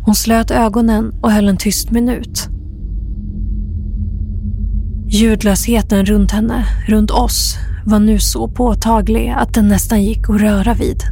Hon 0.04 0.14
slöt 0.14 0.50
ögonen 0.50 1.12
och 1.22 1.32
höll 1.32 1.48
en 1.48 1.56
tyst 1.56 1.90
minut. 1.90 2.48
Ljudlösheten 5.08 6.04
runt 6.04 6.30
henne, 6.30 6.64
runt 6.88 7.10
oss, 7.10 7.56
var 7.86 7.98
nu 7.98 8.18
så 8.18 8.48
påtaglig 8.48 9.34
att 9.36 9.54
den 9.54 9.68
nästan 9.68 10.02
gick 10.02 10.30
att 10.30 10.40
röra 10.40 10.74
vid. 10.74 11.02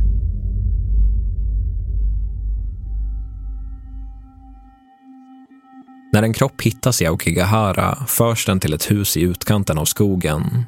När 6.12 6.22
en 6.22 6.32
kropp 6.32 6.62
hittas 6.62 7.02
i 7.02 7.06
Aokigahara 7.06 7.98
förs 8.06 8.46
den 8.46 8.60
till 8.60 8.74
ett 8.74 8.90
hus 8.90 9.16
i 9.16 9.20
utkanten 9.20 9.78
av 9.78 9.84
skogen. 9.84 10.64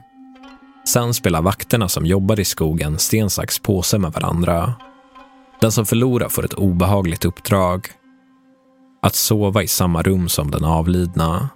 Sen 0.88 1.14
spelar 1.14 1.42
vakterna 1.42 1.88
som 1.88 2.06
jobbar 2.06 2.40
i 2.40 2.44
skogen 2.44 2.98
sten, 2.98 3.30
sax, 3.30 3.58
påse 3.58 3.98
med 3.98 4.12
varandra. 4.12 4.74
Den 5.60 5.72
som 5.72 5.86
förlorar 5.86 6.28
får 6.28 6.44
ett 6.44 6.54
obehagligt 6.54 7.24
uppdrag. 7.24 7.88
Att 9.02 9.14
sova 9.14 9.62
i 9.62 9.66
samma 9.66 10.02
rum 10.02 10.28
som 10.28 10.50
den 10.50 10.64
avlidna. 10.64 11.48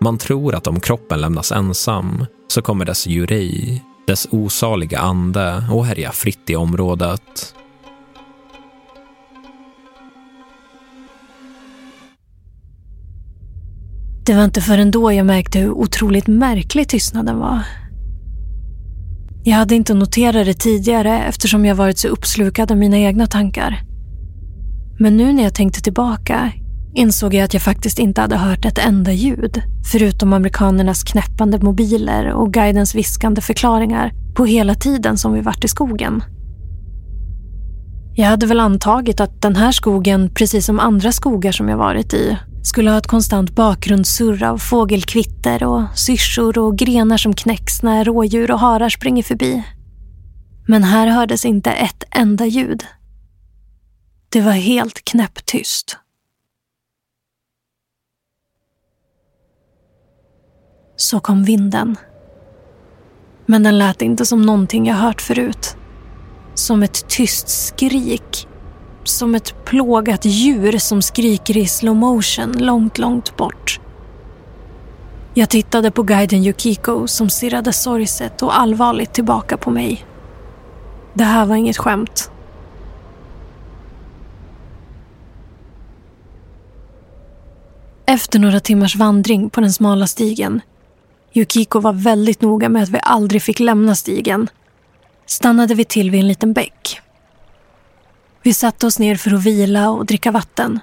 Man 0.00 0.18
tror 0.18 0.54
att 0.54 0.66
om 0.66 0.80
kroppen 0.80 1.20
lämnas 1.20 1.52
ensam 1.52 2.26
så 2.48 2.62
kommer 2.62 2.84
dess 2.84 3.06
jurei, 3.06 3.82
dess 4.06 4.28
osaliga 4.30 4.98
ande, 4.98 5.54
att 5.54 5.86
härja 5.86 6.12
fritt 6.12 6.50
i 6.50 6.56
området. 6.56 7.55
Det 14.26 14.34
var 14.34 14.44
inte 14.44 14.60
förrän 14.60 14.90
då 14.90 15.12
jag 15.12 15.26
märkte 15.26 15.58
hur 15.58 15.70
otroligt 15.70 16.26
märklig 16.26 16.88
tystnaden 16.88 17.38
var. 17.38 17.62
Jag 19.44 19.56
hade 19.56 19.74
inte 19.74 19.94
noterat 19.94 20.46
det 20.46 20.54
tidigare 20.54 21.24
eftersom 21.24 21.64
jag 21.64 21.74
varit 21.74 21.98
så 21.98 22.08
uppslukad 22.08 22.72
av 22.72 22.78
mina 22.78 22.98
egna 22.98 23.26
tankar. 23.26 23.80
Men 24.98 25.16
nu 25.16 25.32
när 25.32 25.42
jag 25.42 25.54
tänkte 25.54 25.82
tillbaka 25.82 26.52
insåg 26.94 27.34
jag 27.34 27.44
att 27.44 27.54
jag 27.54 27.62
faktiskt 27.62 27.98
inte 27.98 28.20
hade 28.20 28.36
hört 28.36 28.64
ett 28.64 28.78
enda 28.78 29.12
ljud 29.12 29.62
förutom 29.92 30.32
amerikanernas 30.32 31.02
knäppande 31.02 31.58
mobiler 31.58 32.32
och 32.32 32.52
guidens 32.52 32.94
viskande 32.94 33.40
förklaringar 33.40 34.12
på 34.34 34.44
hela 34.44 34.74
tiden 34.74 35.18
som 35.18 35.32
vi 35.32 35.40
varit 35.40 35.64
i 35.64 35.68
skogen. 35.68 36.22
Jag 38.14 38.26
hade 38.26 38.46
väl 38.46 38.60
antagit 38.60 39.20
att 39.20 39.42
den 39.42 39.56
här 39.56 39.72
skogen, 39.72 40.30
precis 40.34 40.66
som 40.66 40.80
andra 40.80 41.12
skogar 41.12 41.52
som 41.52 41.68
jag 41.68 41.76
varit 41.76 42.14
i, 42.14 42.36
skulle 42.66 42.90
ha 42.90 42.98
ett 42.98 43.06
konstant 43.06 43.50
bakgrundssurr 43.50 44.42
av 44.42 44.58
fågelkvitter 44.58 45.64
och 45.64 45.82
syrsor 45.94 46.58
och 46.58 46.78
grenar 46.78 47.16
som 47.16 47.34
knäcks 47.34 47.82
när 47.82 48.04
rådjur 48.04 48.50
och 48.50 48.60
harar 48.60 48.88
springer 48.88 49.22
förbi. 49.22 49.64
Men 50.68 50.84
här 50.84 51.06
hördes 51.06 51.44
inte 51.44 51.70
ett 51.70 52.04
enda 52.10 52.46
ljud. 52.46 52.84
Det 54.28 54.40
var 54.40 54.52
helt 54.52 55.04
knäpptyst. 55.04 55.96
Så 60.96 61.20
kom 61.20 61.44
vinden. 61.44 61.96
Men 63.46 63.62
den 63.62 63.78
lät 63.78 64.02
inte 64.02 64.26
som 64.26 64.42
någonting 64.42 64.86
jag 64.86 64.94
hört 64.94 65.22
förut. 65.22 65.76
Som 66.54 66.82
ett 66.82 67.08
tyst 67.08 67.48
skrik 67.48 68.48
som 69.08 69.34
ett 69.34 69.64
plågat 69.64 70.24
djur 70.24 70.78
som 70.78 71.02
skriker 71.02 71.56
i 71.56 71.66
slow 71.66 71.96
motion 71.96 72.52
långt, 72.52 72.98
långt 72.98 73.36
bort. 73.36 73.80
Jag 75.34 75.50
tittade 75.50 75.90
på 75.90 76.02
guiden 76.02 76.44
Yukiko 76.44 77.06
som 77.06 77.30
stirrade 77.30 77.72
sorgset 77.72 78.42
och 78.42 78.58
allvarligt 78.58 79.12
tillbaka 79.12 79.56
på 79.56 79.70
mig. 79.70 80.04
Det 81.14 81.24
här 81.24 81.46
var 81.46 81.56
inget 81.56 81.76
skämt. 81.76 82.30
Efter 88.06 88.38
några 88.38 88.60
timmars 88.60 88.96
vandring 88.96 89.50
på 89.50 89.60
den 89.60 89.72
smala 89.72 90.06
stigen 90.06 90.60
Yukiko 91.34 91.80
var 91.80 91.92
väldigt 91.92 92.40
noga 92.40 92.68
med 92.68 92.82
att 92.82 92.88
vi 92.88 92.98
aldrig 93.02 93.42
fick 93.42 93.60
lämna 93.60 93.94
stigen 93.94 94.48
stannade 95.26 95.74
vi 95.74 95.84
till 95.84 96.10
vid 96.10 96.20
en 96.20 96.28
liten 96.28 96.52
bäck 96.52 97.00
vi 98.46 98.54
satte 98.54 98.86
oss 98.86 98.98
ner 98.98 99.16
för 99.16 99.34
att 99.34 99.42
vila 99.42 99.90
och 99.90 100.06
dricka 100.06 100.30
vatten. 100.30 100.80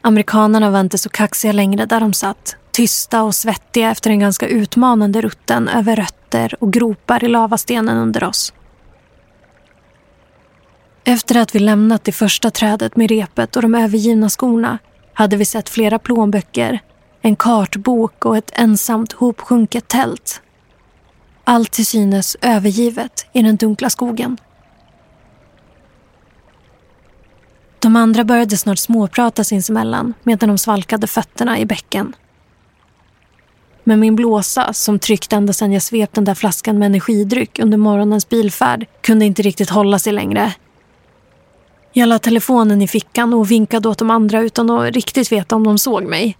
Amerikanerna 0.00 0.70
var 0.70 0.80
inte 0.80 0.98
så 0.98 1.08
kaxiga 1.08 1.52
längre 1.52 1.86
där 1.86 2.00
de 2.00 2.12
satt. 2.12 2.56
Tysta 2.70 3.22
och 3.22 3.34
svettiga 3.34 3.90
efter 3.90 4.10
den 4.10 4.20
ganska 4.20 4.46
utmanande 4.46 5.20
rutten 5.20 5.68
över 5.68 5.96
rötter 5.96 6.54
och 6.60 6.72
gropar 6.72 7.24
i 7.24 7.28
lavastenen 7.28 7.96
under 7.96 8.24
oss. 8.24 8.52
Efter 11.04 11.36
att 11.36 11.54
vi 11.54 11.58
lämnat 11.58 12.04
det 12.04 12.12
första 12.12 12.50
trädet 12.50 12.96
med 12.96 13.10
repet 13.10 13.56
och 13.56 13.62
de 13.62 13.74
övergivna 13.74 14.28
skorna 14.28 14.78
hade 15.12 15.36
vi 15.36 15.44
sett 15.44 15.68
flera 15.68 15.98
plånböcker, 15.98 16.80
en 17.22 17.36
kartbok 17.36 18.24
och 18.24 18.36
ett 18.36 18.50
ensamt 18.54 19.12
hopsjunket 19.12 19.88
tält. 19.88 20.42
Allt 21.44 21.72
till 21.72 21.86
synes 21.86 22.36
övergivet 22.40 23.26
i 23.32 23.42
den 23.42 23.56
dunkla 23.56 23.90
skogen. 23.90 24.38
De 27.84 27.96
andra 27.96 28.24
började 28.24 28.56
snart 28.56 28.78
småprata 28.78 29.44
sinsemellan 29.44 30.14
medan 30.22 30.48
de 30.48 30.58
svalkade 30.58 31.06
fötterna 31.06 31.58
i 31.58 31.66
bäcken. 31.66 32.16
Men 33.84 34.00
min 34.00 34.16
blåsa, 34.16 34.72
som 34.72 34.98
tryckt 34.98 35.32
ända 35.32 35.52
sedan 35.52 35.72
jag 35.72 35.82
svept 35.82 36.14
den 36.14 36.24
där 36.24 36.34
flaskan 36.34 36.78
med 36.78 36.86
energidryck 36.86 37.58
under 37.58 37.78
morgonens 37.78 38.28
bilfärd, 38.28 38.86
kunde 39.00 39.24
inte 39.24 39.42
riktigt 39.42 39.70
hålla 39.70 39.98
sig 39.98 40.12
längre. 40.12 40.52
Jag 41.92 42.08
la 42.08 42.18
telefonen 42.18 42.82
i 42.82 42.88
fickan 42.88 43.34
och 43.34 43.50
vinkade 43.50 43.88
åt 43.88 43.98
de 43.98 44.10
andra 44.10 44.40
utan 44.40 44.70
att 44.70 44.94
riktigt 44.94 45.32
veta 45.32 45.56
om 45.56 45.64
de 45.64 45.78
såg 45.78 46.04
mig. 46.04 46.36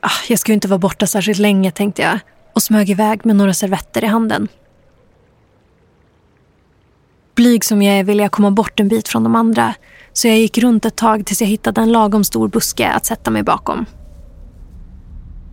Ah, 0.00 0.20
jag 0.28 0.38
ska 0.38 0.52
ju 0.52 0.54
inte 0.54 0.68
vara 0.68 0.78
borta 0.78 1.06
särskilt 1.06 1.38
länge, 1.38 1.70
tänkte 1.70 2.02
jag 2.02 2.18
och 2.52 2.62
smög 2.62 2.90
iväg 2.90 3.26
med 3.26 3.36
några 3.36 3.54
servetter 3.54 4.04
i 4.04 4.06
handen. 4.06 4.48
Blyg 7.42 7.64
som 7.64 7.82
jag 7.82 7.98
är 7.98 8.04
ville 8.04 8.22
jag 8.22 8.32
komma 8.32 8.50
bort 8.50 8.80
en 8.80 8.88
bit 8.88 9.08
från 9.08 9.22
de 9.22 9.34
andra 9.34 9.74
så 10.12 10.28
jag 10.28 10.38
gick 10.38 10.58
runt 10.58 10.84
ett 10.84 10.96
tag 10.96 11.26
tills 11.26 11.40
jag 11.40 11.48
hittade 11.48 11.80
en 11.80 11.92
lagom 11.92 12.24
stor 12.24 12.48
buske 12.48 12.88
att 12.88 13.06
sätta 13.06 13.30
mig 13.30 13.42
bakom. 13.42 13.86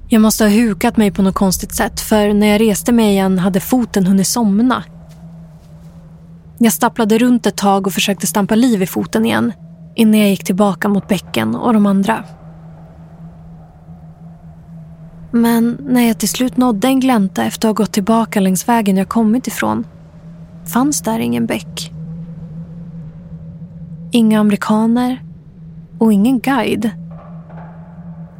Jag 0.10 0.22
måste 0.22 0.44
ha 0.44 0.52
hukat 0.52 0.98
mig 0.98 1.12
på 1.12 1.22
något 1.22 1.36
konstigt 1.36 1.76
sätt 1.76 2.00
för 2.00 2.34
när 2.34 2.48
jag 2.48 2.62
reste 2.62 2.92
mig 2.92 3.10
igen 3.10 3.40
hade 3.40 3.60
foten 3.60 4.06
hunnit 4.06 4.28
somna. 4.28 4.84
Jag 6.58 6.74
stapplade 6.74 7.18
runt 7.18 7.46
ett 7.46 7.58
tag 7.58 7.88
och 7.88 7.94
försökte 7.94 8.28
stampa 8.28 8.56
liv 8.56 8.84
i 8.84 8.88
foten 8.88 9.26
igen 9.26 9.54
innan 9.96 10.20
jag 10.20 10.30
gick 10.30 10.44
tillbaka 10.44 10.88
mot 10.88 11.08
bäcken 11.08 11.56
och 11.56 11.74
de 11.74 11.86
andra. 11.86 12.24
Men 15.32 15.78
när 15.82 16.08
jag 16.08 16.20
till 16.20 16.30
slut 16.30 16.58
nådde 16.58 16.88
en 16.88 17.00
glänta 17.00 17.44
efter 17.44 17.68
att 17.70 17.78
ha 17.78 17.84
gått 17.84 17.94
tillbaka 17.94 18.40
längs 18.40 18.68
vägen 18.68 18.98
jag 18.98 19.10
kommit 19.10 19.48
ifrån 19.48 19.86
fanns 20.74 21.02
där 21.02 21.20
ingen 21.20 21.46
bäck. 21.46 21.92
Inga 24.12 24.40
amerikaner 24.40 25.24
och 25.98 26.14
ingen 26.14 26.40
guide. 26.40 26.92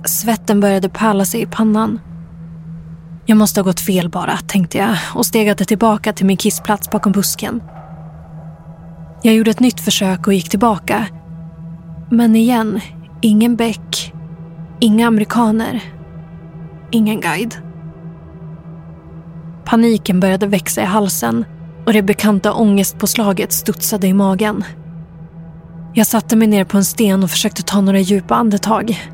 Svetten 0.06 0.60
började 0.60 0.90
pärla 0.90 1.26
sig 1.26 1.42
i 1.42 1.46
pannan. 1.46 2.00
Jag 3.26 3.38
måste 3.38 3.60
ha 3.60 3.66
gått 3.66 3.80
fel 3.80 4.10
bara, 4.10 4.38
tänkte 4.38 4.78
jag 4.78 4.98
och 5.16 5.26
stegade 5.26 5.66
tillbaka 5.66 6.14
till 6.14 6.26
min 6.26 6.38
kissplats 6.38 6.92
bakom 6.92 7.12
busken. 7.12 7.64
Jag 9.22 9.36
gjorde 9.36 9.52
ett 9.52 9.60
nytt 9.60 9.80
försök 9.80 10.28
och 10.28 10.34
gick 10.34 10.50
tillbaka. 10.50 11.06
Men 12.10 12.36
igen, 12.36 12.80
ingen 13.22 13.56
bäck, 13.56 14.14
inga 14.80 15.08
amerikaner, 15.08 15.84
ingen 16.92 17.22
guide. 17.22 17.56
Paniken 19.66 20.20
började 20.20 20.48
växa 20.48 20.82
i 20.82 20.86
halsen 20.86 21.46
och 21.90 21.94
det 21.94 22.02
bekanta 22.02 22.54
ångestpåslaget 22.54 23.54
studsade 23.54 24.08
i 24.08 24.14
magen. 24.14 24.64
Jag 25.94 26.08
satte 26.08 26.36
mig 26.36 26.48
ner 26.48 26.66
på 26.66 26.78
en 26.78 26.86
sten 26.86 27.24
och 27.24 27.30
försökte 27.30 27.64
ta 27.64 27.82
några 27.82 28.00
djupa 28.00 28.36
andetag. 28.36 29.12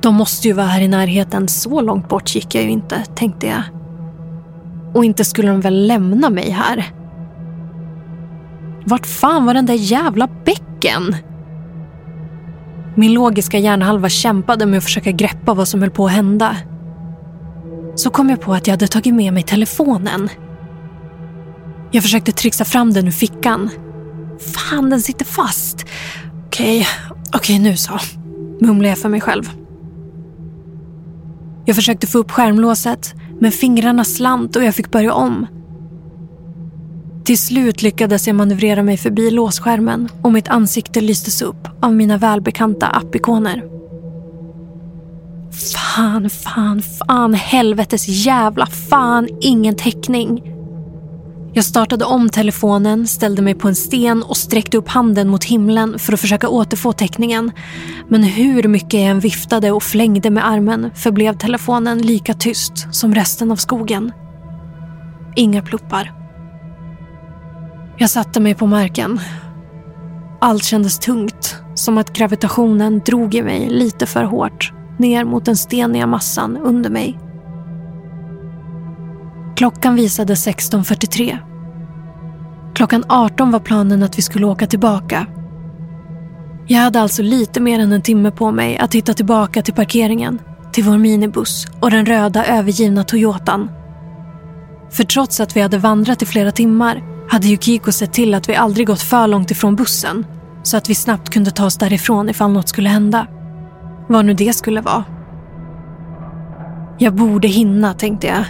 De 0.00 0.14
måste 0.14 0.48
ju 0.48 0.54
vara 0.54 0.66
här 0.66 0.80
i 0.80 0.88
närheten, 0.88 1.48
så 1.48 1.80
långt 1.80 2.08
bort 2.08 2.34
gick 2.34 2.54
jag 2.54 2.64
ju 2.64 2.70
inte, 2.70 3.04
tänkte 3.14 3.46
jag. 3.46 3.62
Och 4.94 5.04
inte 5.04 5.24
skulle 5.24 5.48
de 5.48 5.60
väl 5.60 5.86
lämna 5.86 6.30
mig 6.30 6.50
här? 6.50 6.92
Vart 8.86 9.06
fan 9.06 9.46
var 9.46 9.54
den 9.54 9.66
där 9.66 9.74
jävla 9.74 10.28
bäcken? 10.44 11.16
Min 12.94 13.12
logiska 13.12 13.58
hjärnhalva 13.58 14.08
kämpade 14.08 14.66
med 14.66 14.78
att 14.78 14.84
försöka 14.84 15.10
greppa 15.10 15.54
vad 15.54 15.68
som 15.68 15.80
höll 15.80 15.90
på 15.90 16.06
att 16.06 16.12
hända. 16.12 16.56
Så 17.94 18.10
kom 18.10 18.30
jag 18.30 18.40
på 18.40 18.54
att 18.54 18.66
jag 18.66 18.72
hade 18.72 18.86
tagit 18.86 19.14
med 19.14 19.32
mig 19.32 19.42
telefonen. 19.42 20.28
Jag 21.94 22.02
försökte 22.02 22.32
trixa 22.32 22.64
fram 22.64 22.92
den 22.92 23.06
ur 23.06 23.10
fickan. 23.10 23.70
Fan, 24.54 24.90
den 24.90 25.00
sitter 25.00 25.24
fast. 25.24 25.84
Okej, 26.46 26.86
okej 27.36 27.58
nu 27.58 27.76
så. 27.76 27.98
Mumlade 28.60 28.88
jag 28.88 28.98
för 28.98 29.08
mig 29.08 29.20
själv. 29.20 29.50
Jag 31.64 31.76
försökte 31.76 32.06
få 32.06 32.18
upp 32.18 32.30
skärmlåset, 32.30 33.14
men 33.40 33.52
fingrarna 33.52 34.04
slant 34.04 34.56
och 34.56 34.64
jag 34.64 34.74
fick 34.74 34.90
börja 34.90 35.12
om. 35.12 35.46
Till 37.24 37.38
slut 37.38 37.82
lyckades 37.82 38.26
jag 38.26 38.36
manövrera 38.36 38.82
mig 38.82 38.96
förbi 38.96 39.30
låsskärmen 39.30 40.08
och 40.22 40.32
mitt 40.32 40.48
ansikte 40.48 41.00
lystes 41.00 41.42
upp 41.42 41.68
av 41.80 41.94
mina 41.94 42.18
välbekanta 42.18 42.86
appikoner. 42.86 43.64
Fan, 45.74 46.30
fan, 46.30 46.82
fan, 46.82 47.34
helvetes 47.34 48.08
jävla 48.08 48.66
fan, 48.66 49.28
ingen 49.40 49.76
täckning. 49.76 50.51
Jag 51.54 51.64
startade 51.64 52.04
om 52.04 52.28
telefonen, 52.28 53.06
ställde 53.06 53.42
mig 53.42 53.54
på 53.54 53.68
en 53.68 53.74
sten 53.74 54.22
och 54.22 54.36
sträckte 54.36 54.76
upp 54.76 54.88
handen 54.88 55.28
mot 55.28 55.44
himlen 55.44 55.98
för 55.98 56.12
att 56.12 56.20
försöka 56.20 56.48
återfå 56.48 56.92
täckningen. 56.92 57.52
Men 58.08 58.22
hur 58.22 58.68
mycket 58.68 59.00
jag 59.00 59.02
än 59.02 59.20
viftade 59.20 59.70
och 59.70 59.82
flängde 59.82 60.30
med 60.30 60.48
armen 60.48 60.90
förblev 60.94 61.38
telefonen 61.38 61.98
lika 61.98 62.34
tyst 62.34 62.94
som 62.94 63.14
resten 63.14 63.50
av 63.50 63.56
skogen. 63.56 64.12
Inga 65.36 65.62
pluppar. 65.62 66.12
Jag 67.98 68.10
satte 68.10 68.40
mig 68.40 68.54
på 68.54 68.66
marken. 68.66 69.20
Allt 70.40 70.64
kändes 70.64 70.98
tungt, 70.98 71.56
som 71.74 71.98
att 71.98 72.12
gravitationen 72.12 73.00
drog 73.06 73.34
i 73.34 73.42
mig 73.42 73.68
lite 73.70 74.06
för 74.06 74.24
hårt 74.24 74.72
ner 74.98 75.24
mot 75.24 75.44
den 75.44 75.56
steniga 75.56 76.06
massan 76.06 76.56
under 76.56 76.90
mig. 76.90 77.18
Klockan 79.56 79.94
visade 79.94 80.34
16.43. 80.34 81.38
Klockan 82.74 83.04
18 83.08 83.50
var 83.50 83.60
planen 83.60 84.02
att 84.02 84.18
vi 84.18 84.22
skulle 84.22 84.46
åka 84.46 84.66
tillbaka. 84.66 85.26
Jag 86.66 86.80
hade 86.80 87.00
alltså 87.00 87.22
lite 87.22 87.60
mer 87.60 87.78
än 87.80 87.92
en 87.92 88.02
timme 88.02 88.30
på 88.30 88.52
mig 88.52 88.78
att 88.78 88.94
hitta 88.94 89.14
tillbaka 89.14 89.62
till 89.62 89.74
parkeringen, 89.74 90.38
till 90.72 90.84
vår 90.84 90.98
minibuss 90.98 91.66
och 91.80 91.90
den 91.90 92.06
röda 92.06 92.44
övergivna 92.46 93.04
Toyotan. 93.04 93.70
För 94.90 95.04
trots 95.04 95.40
att 95.40 95.56
vi 95.56 95.60
hade 95.60 95.78
vandrat 95.78 96.22
i 96.22 96.26
flera 96.26 96.52
timmar 96.52 97.02
hade 97.28 97.46
Yukiko 97.46 97.92
sett 97.92 98.12
till 98.12 98.34
att 98.34 98.48
vi 98.48 98.54
aldrig 98.54 98.86
gått 98.86 99.02
för 99.02 99.26
långt 99.26 99.50
ifrån 99.50 99.76
bussen 99.76 100.26
så 100.62 100.76
att 100.76 100.90
vi 100.90 100.94
snabbt 100.94 101.30
kunde 101.30 101.50
ta 101.50 101.66
oss 101.66 101.78
därifrån 101.78 102.28
ifall 102.28 102.52
något 102.52 102.68
skulle 102.68 102.88
hända. 102.88 103.26
Vad 104.08 104.24
nu 104.24 104.34
det 104.34 104.52
skulle 104.52 104.80
vara. 104.80 105.04
Jag 106.98 107.14
borde 107.14 107.48
hinna, 107.48 107.94
tänkte 107.94 108.26
jag. 108.26 108.44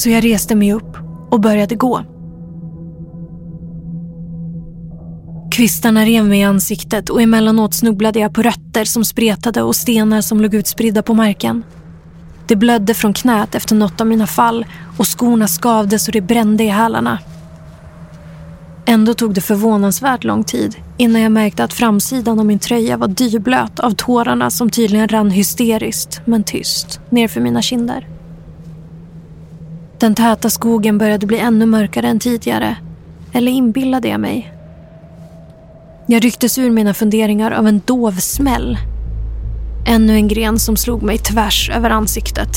Så 0.00 0.10
jag 0.10 0.24
reste 0.24 0.54
mig 0.54 0.72
upp 0.72 0.96
och 1.30 1.40
började 1.40 1.74
gå. 1.74 2.04
Kvistarna 5.52 6.04
rev 6.04 6.24
mig 6.24 6.40
i 6.40 6.42
ansiktet 6.42 7.10
och 7.10 7.22
emellanåt 7.22 7.74
snubblade 7.74 8.18
jag 8.18 8.34
på 8.34 8.42
rötter 8.42 8.84
som 8.84 9.04
spretade 9.04 9.62
och 9.62 9.76
stenar 9.76 10.20
som 10.20 10.40
låg 10.40 10.54
utspridda 10.54 11.02
på 11.02 11.14
marken. 11.14 11.62
Det 12.48 12.56
blödde 12.56 12.94
från 12.94 13.14
knät 13.14 13.54
efter 13.54 13.76
något 13.76 14.00
av 14.00 14.06
mina 14.06 14.26
fall 14.26 14.66
och 14.98 15.18
skorna 15.18 15.48
skavde 15.48 15.98
så 15.98 16.10
det 16.10 16.20
brände 16.20 16.64
i 16.64 16.68
hälarna. 16.68 17.18
Ändå 18.86 19.14
tog 19.14 19.34
det 19.34 19.40
förvånansvärt 19.40 20.24
lång 20.24 20.44
tid 20.44 20.76
innan 20.96 21.22
jag 21.22 21.32
märkte 21.32 21.64
att 21.64 21.72
framsidan 21.72 22.38
av 22.38 22.46
min 22.46 22.58
tröja 22.58 22.96
var 22.96 23.08
dyblöt 23.08 23.80
av 23.80 23.90
tårarna 23.90 24.50
som 24.50 24.70
tydligen 24.70 25.08
rann 25.08 25.30
hysteriskt, 25.30 26.20
men 26.24 26.44
tyst, 26.44 27.00
nerför 27.10 27.40
mina 27.40 27.62
kinder. 27.62 28.19
Den 30.00 30.14
täta 30.14 30.50
skogen 30.50 30.98
började 30.98 31.26
bli 31.26 31.38
ännu 31.38 31.66
mörkare 31.66 32.08
än 32.08 32.18
tidigare. 32.18 32.76
Eller 33.32 33.52
inbillade 33.52 34.08
jag 34.08 34.20
mig? 34.20 34.52
Jag 36.06 36.24
rycktes 36.24 36.58
ur 36.58 36.70
mina 36.70 36.94
funderingar 36.94 37.50
av 37.50 37.66
en 37.66 37.80
dov 37.86 38.12
smäll. 38.12 38.78
Ännu 39.86 40.14
en 40.14 40.28
gren 40.28 40.58
som 40.58 40.76
slog 40.76 41.02
mig 41.02 41.18
tvärs 41.18 41.70
över 41.70 41.90
ansiktet. 41.90 42.48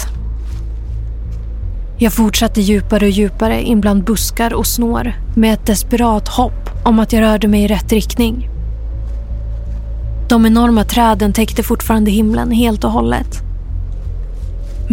Jag 1.98 2.14
fortsatte 2.14 2.62
djupare 2.62 3.06
och 3.06 3.12
djupare 3.12 3.62
in 3.62 3.82
bland 3.82 4.04
buskar 4.04 4.54
och 4.54 4.68
snår 4.68 5.14
med 5.36 5.54
ett 5.54 5.66
desperat 5.66 6.28
hopp 6.28 6.70
om 6.86 7.00
att 7.00 7.14
jag 7.14 7.22
rörde 7.22 7.48
mig 7.48 7.64
i 7.64 7.68
rätt 7.68 7.92
riktning. 7.92 8.50
De 10.30 10.46
enorma 10.46 10.84
träden 10.84 11.34
täckte 11.34 11.64
fortfarande 11.64 12.12
himlen 12.12 12.52
helt 12.52 12.84
och 12.84 12.92
hållet. 12.92 13.53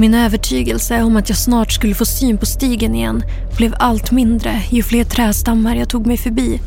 Min 0.00 0.14
övertygelse 0.14 1.02
om 1.02 1.16
att 1.16 1.28
jag 1.28 1.38
snart 1.38 1.72
skulle 1.72 1.94
få 1.94 2.04
syn 2.04 2.38
på 2.38 2.46
stigen 2.46 2.94
igen 2.94 3.22
blev 3.56 3.74
allt 3.78 4.10
mindre 4.10 4.62
ju 4.70 4.82
fler 4.82 5.04
trästammar 5.04 5.76
jag 5.76 5.88
tog 5.88 6.06
mig 6.06 6.16
förbi, 6.16 6.60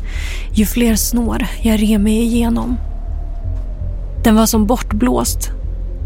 ju 0.52 0.66
fler 0.66 0.96
snår 0.96 1.46
jag 1.62 1.82
rev 1.82 2.00
mig 2.00 2.22
igenom. 2.22 2.76
Den 4.24 4.36
var 4.36 4.46
som 4.46 4.66
bortblåst, 4.66 5.50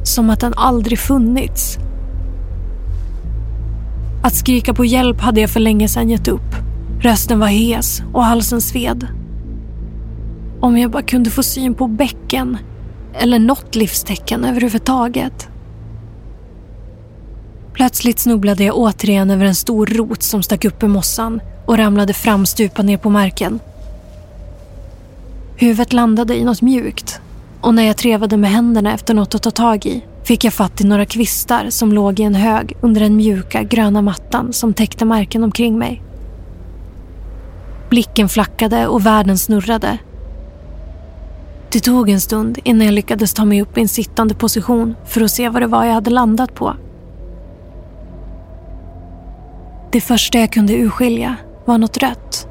som 0.04 0.30
att 0.30 0.40
den 0.40 0.54
aldrig 0.56 0.98
funnits. 0.98 1.78
Att 4.22 4.34
skrika 4.34 4.74
på 4.74 4.84
hjälp 4.84 5.20
hade 5.20 5.40
jag 5.40 5.50
för 5.50 5.60
länge 5.60 5.88
sedan 5.88 6.10
gett 6.10 6.28
upp. 6.28 6.54
Rösten 7.00 7.38
var 7.40 7.48
hes 7.48 8.02
och 8.12 8.24
halsen 8.24 8.60
sved. 8.60 9.06
Om 10.60 10.78
jag 10.78 10.90
bara 10.90 11.02
kunde 11.02 11.30
få 11.30 11.42
syn 11.42 11.74
på 11.74 11.86
bäcken 11.86 12.58
eller 13.14 13.38
något 13.38 13.74
livstecken 13.74 14.44
överhuvudtaget. 14.44 15.48
Plötsligt 17.78 18.18
snubblade 18.18 18.64
jag 18.64 18.76
återigen 18.76 19.30
över 19.30 19.44
en 19.44 19.54
stor 19.54 19.86
rot 19.86 20.22
som 20.22 20.42
stack 20.42 20.64
upp 20.64 20.82
ur 20.82 20.88
mossan 20.88 21.40
och 21.66 21.78
ramlade 21.78 22.12
framstupa 22.12 22.82
ner 22.82 22.96
på 22.96 23.10
marken. 23.10 23.60
Huvudet 25.56 25.92
landade 25.92 26.36
i 26.36 26.44
något 26.44 26.62
mjukt 26.62 27.20
och 27.60 27.74
när 27.74 27.82
jag 27.82 27.96
trevade 27.96 28.36
med 28.36 28.50
händerna 28.50 28.94
efter 28.94 29.14
något 29.14 29.34
att 29.34 29.42
ta 29.42 29.50
tag 29.50 29.86
i 29.86 30.04
fick 30.24 30.44
jag 30.44 30.52
fatt 30.52 30.80
i 30.80 30.84
några 30.84 31.06
kvistar 31.06 31.70
som 31.70 31.92
låg 31.92 32.20
i 32.20 32.22
en 32.22 32.34
hög 32.34 32.76
under 32.80 33.00
den 33.00 33.16
mjuka 33.16 33.62
gröna 33.62 34.02
mattan 34.02 34.52
som 34.52 34.74
täckte 34.74 35.04
marken 35.04 35.44
omkring 35.44 35.78
mig. 35.78 36.02
Blicken 37.90 38.28
flackade 38.28 38.86
och 38.86 39.06
världen 39.06 39.38
snurrade 39.38 39.98
Det 41.72 41.80
tog 41.80 42.08
en 42.08 42.20
stund 42.20 42.58
innan 42.64 42.86
jag 42.86 42.94
lyckades 42.94 43.34
ta 43.34 43.44
mig 43.44 43.62
upp 43.62 43.78
i 43.78 43.80
en 43.80 43.88
sittande 43.88 44.34
position 44.34 44.94
för 45.06 45.20
att 45.20 45.30
se 45.30 45.48
vad 45.48 45.62
det 45.62 45.66
var 45.66 45.84
jag 45.84 45.94
hade 45.94 46.10
landat 46.10 46.54
på. 46.54 46.76
Det 49.92 50.00
första 50.00 50.38
jag 50.38 50.52
kunde 50.52 50.72
urskilja 50.72 51.36
var 51.64 51.78
något 51.78 51.96
rött. 51.96 52.48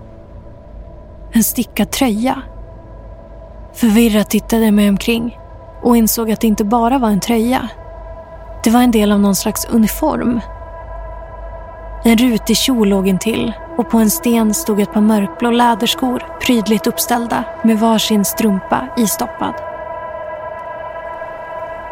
En 1.31 1.43
stickad 1.43 1.91
tröja. 1.91 2.41
Förvirrat 3.73 4.29
tittade 4.29 4.65
jag 4.65 4.73
mig 4.73 4.89
omkring 4.89 5.37
och 5.83 5.97
insåg 5.97 6.31
att 6.31 6.41
det 6.41 6.47
inte 6.47 6.65
bara 6.65 6.97
var 6.97 7.09
en 7.09 7.19
tröja. 7.19 7.69
Det 8.63 8.69
var 8.69 8.81
en 8.81 8.91
del 8.91 9.11
av 9.11 9.19
någon 9.19 9.35
slags 9.35 9.65
uniform. 9.65 10.39
En 12.03 12.17
rutig 12.17 12.57
kjol 12.57 12.89
låg 12.89 13.07
intill 13.07 13.53
och 13.77 13.89
på 13.89 13.97
en 13.97 14.09
sten 14.09 14.53
stod 14.53 14.79
ett 14.79 14.93
par 14.93 15.01
mörkblå 15.01 15.51
läderskor 15.51 16.23
prydligt 16.41 16.87
uppställda 16.87 17.43
med 17.63 17.79
varsin 17.79 18.25
strumpa 18.25 18.87
istoppad. 18.97 19.53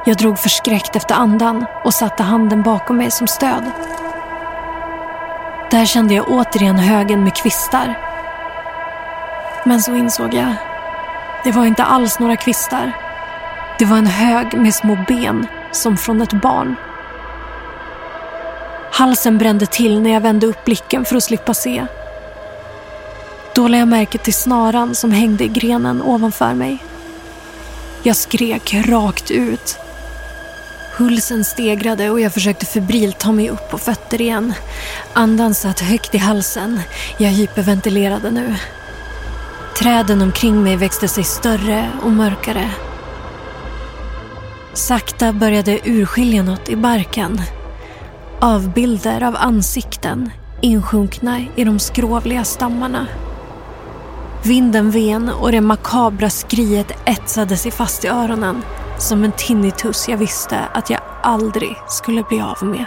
Jag 0.06 0.18
drog 0.18 0.40
förskräckt 0.40 0.96
efter 0.96 1.16
andan 1.16 1.66
och 1.84 1.94
satte 1.94 2.24
handen 2.24 2.64
bakom 2.64 2.98
mig 2.98 3.12
som 3.12 3.28
stöd. 3.28 3.64
Där 5.76 5.86
kände 5.86 6.14
jag 6.14 6.28
återigen 6.28 6.80
högen 6.80 7.24
med 7.24 7.36
kvistar. 7.36 7.98
Men 9.66 9.82
så 9.82 9.96
insåg 9.96 10.34
jag, 10.34 10.56
det 11.44 11.52
var 11.52 11.66
inte 11.66 11.84
alls 11.84 12.20
några 12.20 12.36
kvistar. 12.36 12.92
Det 13.80 13.86
var 13.86 13.98
en 13.98 14.08
hög 14.08 14.58
med 14.58 14.76
små 14.76 14.98
ben, 15.08 15.48
som 15.72 15.98
från 15.98 16.22
ett 16.22 16.34
barn. 16.34 16.76
Halsen 18.92 19.38
brände 19.38 19.66
till 19.66 20.02
när 20.02 20.10
jag 20.12 20.22
vände 20.22 20.48
upp 20.48 20.66
blicken 20.66 21.06
för 21.06 21.16
att 21.16 21.24
slippa 21.24 21.54
se. 21.54 21.86
Då 23.56 23.68
lade 23.68 23.78
jag 23.78 23.88
märke 23.88 24.18
till 24.18 24.34
snaran 24.34 24.96
som 24.96 25.12
hängde 25.12 25.44
i 25.44 25.48
grenen 25.48 26.02
ovanför 26.02 26.54
mig. 26.54 26.84
Jag 28.04 28.16
skrek 28.16 28.74
rakt 28.74 29.32
ut. 29.32 29.85
Pulsen 30.98 31.44
stegrade 31.44 32.10
och 32.10 32.20
jag 32.20 32.34
försökte 32.34 32.66
febrilt 32.66 33.20
ta 33.20 33.32
mig 33.32 33.50
upp 33.50 33.70
på 33.72 33.78
fötter 33.78 34.22
igen. 34.22 34.54
Andan 35.14 35.54
satt 35.54 35.80
högt 35.80 36.16
i 36.16 36.18
halsen. 36.18 36.80
Jag 37.18 37.30
hyperventilerade 37.30 38.32
nu. 38.32 38.56
Träden 39.78 40.22
omkring 40.22 40.64
mig 40.64 40.76
växte 40.76 41.08
sig 41.08 41.24
större 41.24 41.92
och 42.04 42.12
mörkare. 42.12 42.70
Sakta 44.74 45.34
började 45.34 45.80
urskilja 45.84 46.44
något 46.44 46.70
i 46.70 46.76
barken. 46.76 47.42
Avbilder 48.40 49.24
av 49.24 49.36
ansikten 49.36 50.32
insjunkna 50.62 51.42
i 51.56 51.64
de 51.64 51.80
skrovliga 51.80 52.44
stammarna. 52.44 53.08
Vinden 54.44 54.92
ven 54.92 55.30
och 55.30 55.52
det 55.52 55.62
makabra 55.62 56.30
skriet 56.30 56.92
etsade 57.06 57.58
sig 57.58 57.72
fast 57.72 58.06
i 58.06 58.08
öronen 58.08 58.64
som 59.00 59.24
en 59.24 59.32
tinnitus 59.32 60.10
jag 60.10 60.18
visste 60.18 60.60
att 60.60 60.90
jag 60.90 61.02
aldrig 61.24 61.76
skulle 61.88 62.24
bli 62.24 62.42
av 62.42 62.58
med. 62.64 62.86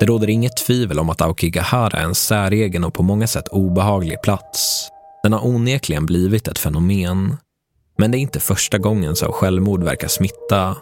Det 0.00 0.06
råder 0.06 0.30
inget 0.30 0.56
tvivel 0.56 0.98
om 0.98 1.10
att 1.10 1.20
Aokigahara 1.20 1.98
är 1.98 2.04
en 2.04 2.14
säregen 2.14 2.84
och 2.84 2.94
på 2.94 3.02
många 3.02 3.26
sätt 3.26 3.48
obehaglig 3.48 4.22
plats. 4.22 4.88
Den 5.22 5.32
har 5.32 5.46
onekligen 5.46 6.06
blivit 6.06 6.48
ett 6.48 6.58
fenomen. 6.58 7.36
Men 7.98 8.10
det 8.10 8.18
är 8.18 8.20
inte 8.20 8.40
första 8.40 8.78
gången 8.78 9.16
som 9.16 9.32
självmord 9.32 9.84
verkar 9.84 10.08
smitta. 10.08 10.76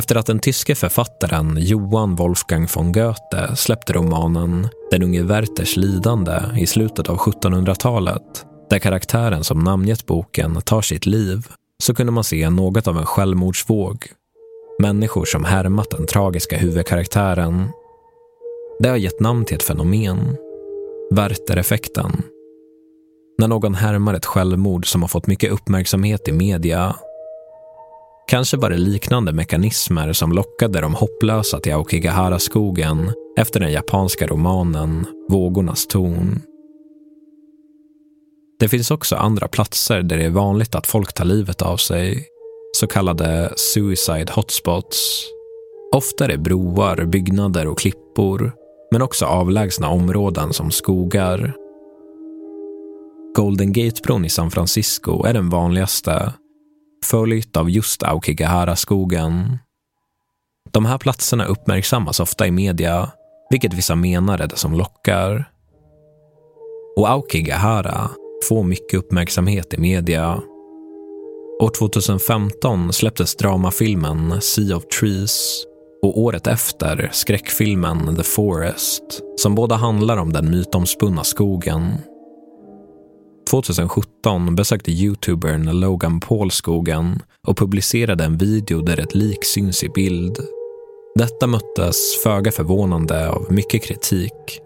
Efter 0.00 0.16
att 0.16 0.26
den 0.26 0.38
tyske 0.38 0.74
författaren 0.74 1.56
Johan 1.60 2.16
Wolfgang 2.16 2.68
von 2.76 2.92
Goethe 2.92 3.56
släppte 3.56 3.92
romanen 3.92 4.68
Den 4.90 5.02
unge 5.02 5.22
Werthers 5.22 5.76
lidande 5.76 6.40
i 6.56 6.66
slutet 6.66 7.08
av 7.08 7.16
1700-talet, 7.16 8.46
där 8.70 8.78
karaktären 8.78 9.44
som 9.44 9.58
namngett 9.58 10.06
boken 10.06 10.62
tar 10.62 10.82
sitt 10.82 11.06
liv, 11.06 11.46
så 11.82 11.94
kunde 11.94 12.12
man 12.12 12.24
se 12.24 12.50
något 12.50 12.88
av 12.88 12.98
en 12.98 13.06
självmordsvåg 13.06 14.06
Människor 14.78 15.24
som 15.24 15.44
härmat 15.44 15.90
den 15.90 16.06
tragiska 16.06 16.58
huvudkaraktären. 16.58 17.68
Det 18.78 18.88
har 18.88 18.96
gett 18.96 19.20
namn 19.20 19.44
till 19.44 19.56
ett 19.56 19.62
fenomen. 19.62 20.36
Werther-effekten. 21.10 22.22
När 23.38 23.48
någon 23.48 23.74
härmar 23.74 24.14
ett 24.14 24.26
självmord 24.26 24.86
som 24.86 25.02
har 25.02 25.08
fått 25.08 25.26
mycket 25.26 25.52
uppmärksamhet 25.52 26.28
i 26.28 26.32
media. 26.32 26.96
Kanske 28.30 28.56
var 28.56 28.70
det 28.70 28.76
liknande 28.76 29.32
mekanismer 29.32 30.12
som 30.12 30.32
lockade 30.32 30.80
de 30.80 30.94
hopplösa 30.94 31.60
till 31.60 31.72
Aokigahara-skogen 31.74 33.12
efter 33.36 33.60
den 33.60 33.72
japanska 33.72 34.26
romanen 34.26 35.06
Vågornas 35.28 35.86
torn. 35.86 36.42
Det 38.60 38.68
finns 38.68 38.90
också 38.90 39.16
andra 39.16 39.48
platser 39.48 40.02
där 40.02 40.18
det 40.18 40.24
är 40.24 40.30
vanligt 40.30 40.74
att 40.74 40.86
folk 40.86 41.12
tar 41.12 41.24
livet 41.24 41.62
av 41.62 41.76
sig 41.76 42.26
så 42.72 42.86
kallade 42.86 43.52
suicide 43.56 44.32
hotspots. 44.32 45.26
Ofta 45.94 46.24
är 46.24 46.28
det 46.28 46.38
broar, 46.38 47.04
byggnader 47.04 47.66
och 47.66 47.78
klippor, 47.78 48.52
men 48.92 49.02
också 49.02 49.26
avlägsna 49.26 49.88
områden 49.88 50.52
som 50.52 50.70
skogar. 50.70 51.54
Golden 53.36 53.72
Gate-bron 53.72 54.24
i 54.24 54.28
San 54.28 54.50
Francisco 54.50 55.24
är 55.24 55.34
den 55.34 55.50
vanligaste, 55.50 56.32
följt 57.04 57.56
av 57.56 57.70
just 57.70 58.02
Aokigahara-skogen. 58.02 59.58
De 60.70 60.84
här 60.84 60.98
platserna 60.98 61.44
uppmärksammas 61.44 62.20
ofta 62.20 62.46
i 62.46 62.50
media, 62.50 63.10
vilket 63.50 63.74
vissa 63.74 63.94
menar 63.94 64.38
är 64.38 64.46
det 64.46 64.56
som 64.56 64.72
lockar. 64.72 65.50
Och 66.96 67.10
Aokigahara 67.10 68.10
får 68.48 68.64
mycket 68.64 68.98
uppmärksamhet 68.98 69.74
i 69.74 69.80
media 69.80 70.42
År 71.60 71.70
2015 71.70 72.92
släpptes 72.92 73.36
dramafilmen 73.36 74.40
Sea 74.40 74.76
of 74.76 74.86
Trees 74.86 75.64
och 76.02 76.18
året 76.18 76.46
efter 76.46 77.10
skräckfilmen 77.12 78.16
The 78.16 78.22
Forest 78.22 79.02
som 79.36 79.54
båda 79.54 79.74
handlar 79.74 80.16
om 80.16 80.32
den 80.32 80.50
mytomspunna 80.50 81.24
skogen. 81.24 81.98
2017 83.50 84.54
besökte 84.56 84.90
youtubern 84.90 85.80
Logan 85.80 86.20
Paul 86.20 86.50
skogen 86.50 87.22
och 87.46 87.56
publicerade 87.56 88.24
en 88.24 88.36
video 88.36 88.82
där 88.82 89.00
ett 89.00 89.14
lik 89.14 89.44
syns 89.44 89.84
i 89.84 89.88
bild. 89.88 90.38
Detta 91.14 91.46
möttes 91.46 92.22
föga 92.22 92.52
förvånande 92.52 93.30
av 93.30 93.52
mycket 93.52 93.84
kritik, 93.84 94.60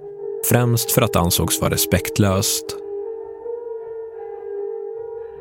främst 0.51 0.91
för 0.91 1.03
att 1.03 1.13
det 1.13 1.19
ansågs 1.19 1.61
vara 1.61 1.71
respektlöst 1.71 2.77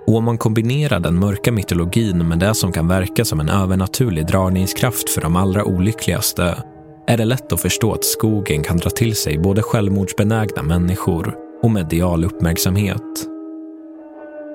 och 0.07 0.15
om 0.15 0.23
man 0.23 0.37
kombinerar 0.37 0.99
den 0.99 1.19
mörka 1.19 1.51
mytologin 1.51 2.27
med 2.27 2.39
det 2.39 2.55
som 2.55 2.71
kan 2.71 2.87
verka 2.87 3.25
som 3.25 3.39
en 3.39 3.49
övernaturlig 3.49 4.27
dragningskraft 4.27 5.09
för 5.09 5.21
de 5.21 5.35
allra 5.35 5.65
olyckligaste 5.65 6.63
är 7.07 7.17
det 7.17 7.25
lätt 7.25 7.53
att 7.53 7.61
förstå 7.61 7.93
att 7.93 8.05
skogen 8.05 8.63
kan 8.63 8.77
dra 8.77 8.89
till 8.89 9.15
sig 9.15 9.37
både 9.37 9.61
självmordsbenägna 9.61 10.63
människor 10.63 11.35
och 11.63 11.71
medial 11.71 12.25
uppmärksamhet. 12.25 13.32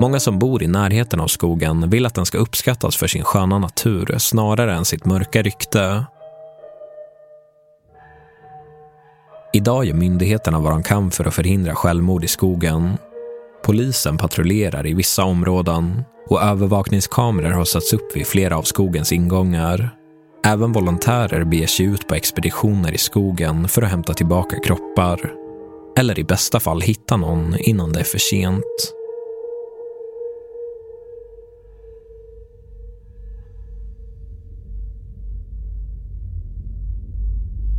Många 0.01 0.21
som 0.21 0.39
bor 0.39 0.63
i 0.63 0.67
närheten 0.67 1.21
av 1.21 1.27
skogen 1.27 1.91
vill 1.91 2.07
att 2.07 2.15
den 2.15 2.27
ska 2.27 2.39
uppskattas 2.39 2.97
för 2.97 3.07
sin 3.07 3.25
sköna 3.25 3.59
natur 3.59 4.19
snarare 4.19 4.75
än 4.75 4.85
sitt 4.85 5.05
mörka 5.05 5.43
rykte. 5.43 6.05
Idag 9.53 9.85
gör 9.85 9.95
myndigheterna 9.95 10.59
vad 10.59 10.73
de 10.73 10.83
kan 10.83 11.11
för 11.11 11.25
att 11.25 11.35
förhindra 11.35 11.75
självmord 11.75 12.25
i 12.25 12.29
skogen 12.29 12.99
Polisen 13.63 14.17
patrullerar 14.17 14.87
i 14.87 14.95
vissa 14.95 15.25
områden 15.25 16.05
och 16.29 16.43
övervakningskameror 16.43 17.51
har 17.51 17.65
satts 17.65 17.93
upp 17.93 18.17
vid 18.17 18.27
flera 18.27 18.59
av 18.59 18.63
skogens 18.63 19.13
ingångar. 19.13 19.91
Även 20.47 20.73
volontärer 20.73 21.45
beger 21.45 21.67
sig 21.67 21.87
ut 21.87 22.09
på 22.09 22.15
expeditioner 22.15 22.93
i 22.93 22.99
skogen 22.99 23.69
för 23.69 23.83
att 23.83 23.91
hämta 23.91 24.15
tillbaka 24.15 24.61
kroppar. 24.61 25.33
Eller 25.99 26.19
i 26.19 26.25
bästa 26.25 26.61
fall 26.61 26.81
hitta 26.81 27.17
någon 27.17 27.57
innan 27.59 27.93
det 27.93 28.01
är 28.01 28.05
för 28.05 28.19
sent. 28.19 28.95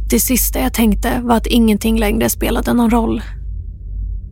Det 0.09 0.19
sista 0.19 0.59
jag 0.59 0.73
tänkte 0.73 1.21
var 1.23 1.35
att 1.35 1.47
ingenting 1.47 1.99
längre 1.99 2.29
spelade 2.29 2.73
någon 2.73 2.89
roll. 2.89 3.21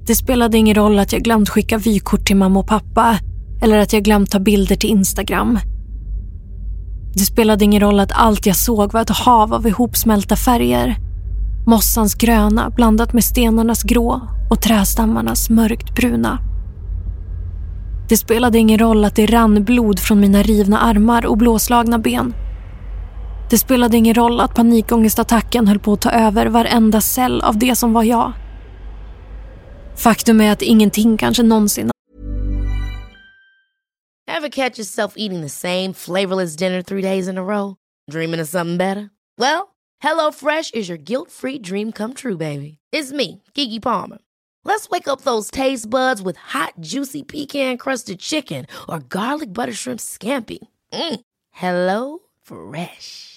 Det 0.07 0.15
spelade 0.15 0.57
ingen 0.57 0.75
roll 0.75 0.99
att 0.99 1.13
jag 1.13 1.21
glömt 1.21 1.49
skicka 1.49 1.77
vykort 1.77 2.27
till 2.27 2.35
mamma 2.35 2.59
och 2.59 2.67
pappa 2.67 3.19
eller 3.61 3.77
att 3.77 3.93
jag 3.93 4.03
glömt 4.03 4.31
ta 4.31 4.39
bilder 4.39 4.75
till 4.75 4.89
Instagram. 4.89 5.59
Det 7.13 7.25
spelade 7.25 7.65
ingen 7.65 7.81
roll 7.81 7.99
att 7.99 8.11
allt 8.11 8.45
jag 8.45 8.55
såg 8.55 8.93
var 8.93 9.01
ett 9.01 9.09
hav 9.09 9.53
av 9.53 9.67
ihopsmälta 9.67 10.35
färger. 10.35 10.95
Mossans 11.67 12.15
gröna 12.15 12.69
blandat 12.69 13.13
med 13.13 13.23
stenarnas 13.23 13.83
grå 13.83 14.21
och 14.49 14.61
trästammarnas 14.61 15.49
mörkt 15.49 15.95
bruna. 15.95 16.39
Det 18.09 18.17
spelade 18.17 18.57
ingen 18.57 18.79
roll 18.79 19.05
att 19.05 19.15
det 19.15 19.25
rann 19.25 19.63
blod 19.63 19.99
från 19.99 20.19
mina 20.19 20.43
rivna 20.43 20.79
armar 20.79 21.25
och 21.25 21.37
blåslagna 21.37 21.99
ben. 21.99 22.33
Det 23.49 23.57
spelade 23.57 23.97
ingen 23.97 24.13
roll 24.13 24.39
att 24.39 24.55
panikångestattacken 24.55 25.67
höll 25.67 25.79
på 25.79 25.93
att 25.93 26.01
ta 26.01 26.11
över 26.11 26.45
varenda 26.45 27.01
cell 27.01 27.41
av 27.41 27.57
det 27.57 27.75
som 27.75 27.93
var 27.93 28.03
jag. 28.03 28.33
Faktum 29.95 30.41
är 30.41 30.51
att 30.51 30.61
ingenting 30.61 31.17
kanske 31.17 31.43
någonsin 31.43 31.91
Ever 34.29 34.49
catch 34.49 34.79
yourself 34.79 35.13
eating 35.17 35.41
the 35.41 35.49
same 35.49 35.93
flavorless 35.93 36.55
dinner 36.55 36.81
three 36.81 37.01
days 37.01 37.27
in 37.27 37.37
a 37.37 37.43
row? 37.43 37.75
Dreaming 38.11 38.41
of 38.41 38.47
something 38.47 38.77
better? 38.77 39.09
Well, 39.39 39.75
HelloFresh 40.03 40.75
is 40.75 40.89
your 40.89 40.97
guilt-free 40.97 41.59
dream 41.59 41.91
come 41.91 42.13
true, 42.13 42.37
baby. 42.37 42.77
It's 42.91 43.11
me, 43.11 43.41
Gigi 43.55 43.79
Palmer. 43.79 44.17
Let's 44.65 44.89
wake 44.89 45.07
up 45.07 45.21
those 45.21 45.49
taste 45.49 45.89
buds 45.89 46.21
with 46.21 46.37
hot, 46.37 46.73
juicy 46.79 47.23
pecan-crusted 47.23 48.19
chicken 48.19 48.67
or 48.87 48.99
garlic 48.99 49.53
butter 49.53 49.73
shrimp 49.73 49.99
scampi. 49.99 50.59
Mm. 50.93 51.19
Hello 51.51 52.19
Fresh. 52.43 53.36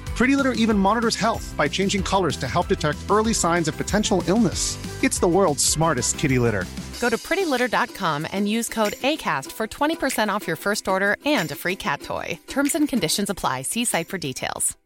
Pretty 0.17 0.35
Litter 0.35 0.53
even 0.53 0.77
monitors 0.77 1.15
health 1.15 1.53
by 1.57 1.67
changing 1.67 2.03
colors 2.03 2.37
to 2.37 2.47
help 2.47 2.67
detect 2.67 2.99
early 3.09 3.33
signs 3.33 3.67
of 3.67 3.75
potential 3.77 4.23
illness. 4.27 4.77
It's 5.03 5.19
the 5.19 5.27
world's 5.27 5.65
smartest 5.65 6.19
kitty 6.19 6.37
litter. 6.39 6.65
Go 7.01 7.09
to 7.09 7.17
prettylitter.com 7.17 8.27
and 8.31 8.47
use 8.47 8.69
code 8.69 8.93
ACAST 9.01 9.51
for 9.51 9.67
20% 9.67 10.29
off 10.29 10.47
your 10.47 10.57
first 10.57 10.87
order 10.87 11.17
and 11.25 11.51
a 11.51 11.55
free 11.55 11.75
cat 11.75 12.01
toy. 12.01 12.37
Terms 12.47 12.75
and 12.75 12.87
conditions 12.87 13.29
apply. 13.29 13.63
See 13.63 13.85
site 13.85 14.07
for 14.07 14.17
details. 14.19 14.77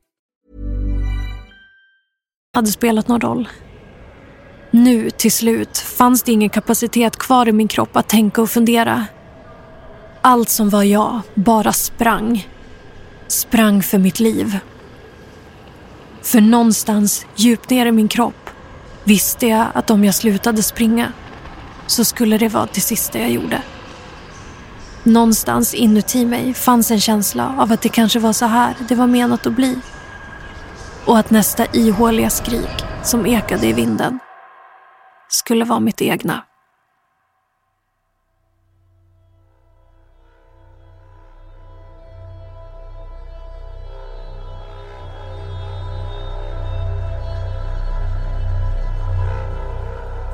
hade 2.56 2.68
spelat 2.68 3.08
någon 3.08 3.22
roll. 3.22 3.48
Nu, 4.72 5.12
till 5.12 5.32
slut, 5.32 5.78
fanns 5.78 6.24
det 6.24 6.32
ingen 6.32 6.50
kapacitet 6.50 7.18
kvar 7.18 7.48
i 7.48 7.52
min 7.52 7.68
kropp 7.68 7.96
att 7.96 8.10
tänka 8.10 8.42
och 8.42 8.50
fundera. 8.50 9.06
Allt 10.22 10.50
som 10.50 10.70
var 10.70 10.84
jag 10.84 11.22
bara 11.34 11.74
sprang. 11.74 12.48
Sprang 13.28 13.84
för 13.84 13.98
mitt 13.98 14.20
liv. 14.20 14.60
För 16.26 16.42
någonstans 16.42 17.26
djupt 17.36 17.70
ner 17.70 17.86
i 17.86 17.92
min 17.92 18.08
kropp 18.08 18.50
visste 19.04 19.48
jag 19.48 19.68
att 19.74 19.90
om 19.90 20.04
jag 20.04 20.16
slutade 20.16 20.64
springa 20.64 21.14
så 21.88 22.06
skulle 22.06 22.38
det 22.38 22.48
vara 22.48 22.68
det 22.74 22.82
sista 22.82 23.20
jag 23.20 23.32
gjorde. 23.32 23.62
Någonstans 25.04 25.74
inuti 25.74 26.26
mig 26.26 26.54
fanns 26.54 26.92
en 26.92 27.00
känsla 27.00 27.56
av 27.58 27.72
att 27.72 27.82
det 27.82 27.90
kanske 27.90 28.20
var 28.20 28.34
så 28.34 28.46
här 28.46 28.76
det 28.88 28.96
var 28.96 29.08
menat 29.08 29.48
att 29.48 29.54
bli. 29.54 29.80
Och 31.06 31.18
att 31.18 31.32
nästa 31.32 31.66
ihåliga 31.74 32.30
skrik 32.30 32.86
som 33.04 33.26
ekade 33.26 33.68
i 33.68 33.74
vinden 33.74 34.20
skulle 35.30 35.66
vara 35.66 35.80
mitt 35.80 36.02
egna. 36.02 36.44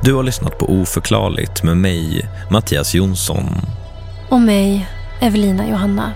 Du 0.03 0.13
har 0.13 0.23
lyssnat 0.23 0.57
på 0.57 0.65
Oförklarligt 0.65 1.63
med 1.63 1.77
mig, 1.77 2.29
Mattias 2.51 2.95
Jonsson. 2.95 3.45
Och 4.29 4.41
mig, 4.41 4.89
Evelina 5.19 5.69
Johanna. 5.69 6.11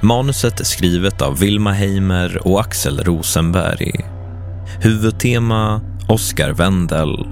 Manuset 0.00 0.60
är 0.60 0.64
skrivet 0.64 1.22
av 1.22 1.38
Vilma 1.38 1.72
Heimer 1.72 2.46
och 2.46 2.60
Axel 2.60 3.04
Rosenberg. 3.04 3.92
Huvudtema 4.80 5.80
Oscar 6.08 6.50
Wendel. 6.50 7.26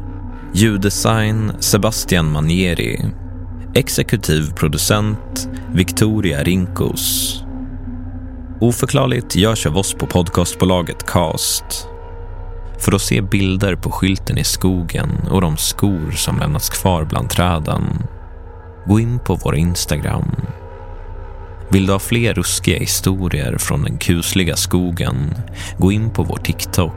Ljuddesign 0.55 1.53
Sebastian 1.61 2.33
Manieri. 2.33 3.05
Exekutiv 3.75 4.53
producent 4.53 5.49
Victoria 5.73 6.43
Rinkos. 6.43 7.35
Oförklarligt 8.61 9.37
görs 9.37 9.67
av 9.67 9.77
oss 9.77 9.95
på 9.95 10.07
podcastbolaget 10.07 11.07
Cast. 11.07 11.89
För 12.79 12.93
att 12.93 13.03
se 13.03 13.21
bilder 13.21 13.77
på 13.77 13.91
skylten 13.91 14.39
i 14.39 14.45
skogen 14.45 15.11
och 15.31 15.41
de 15.41 15.57
skor 15.57 16.11
som 16.11 16.39
lämnats 16.39 16.69
kvar 16.69 17.05
bland 17.05 17.31
träden, 17.31 17.83
gå 18.87 19.01
in 19.01 19.19
på 19.19 19.35
vår 19.35 19.57
Instagram. 19.57 20.33
Vill 21.69 21.87
du 21.87 21.93
ha 21.93 21.99
fler 21.99 22.35
ruskiga 22.35 22.79
historier 22.79 23.59
från 23.59 23.83
den 23.83 23.99
kusliga 23.99 24.57
skogen, 24.57 25.35
gå 25.79 25.93
in 25.93 26.11
på 26.11 26.23
vår 26.23 26.37
TikTok. 26.37 26.93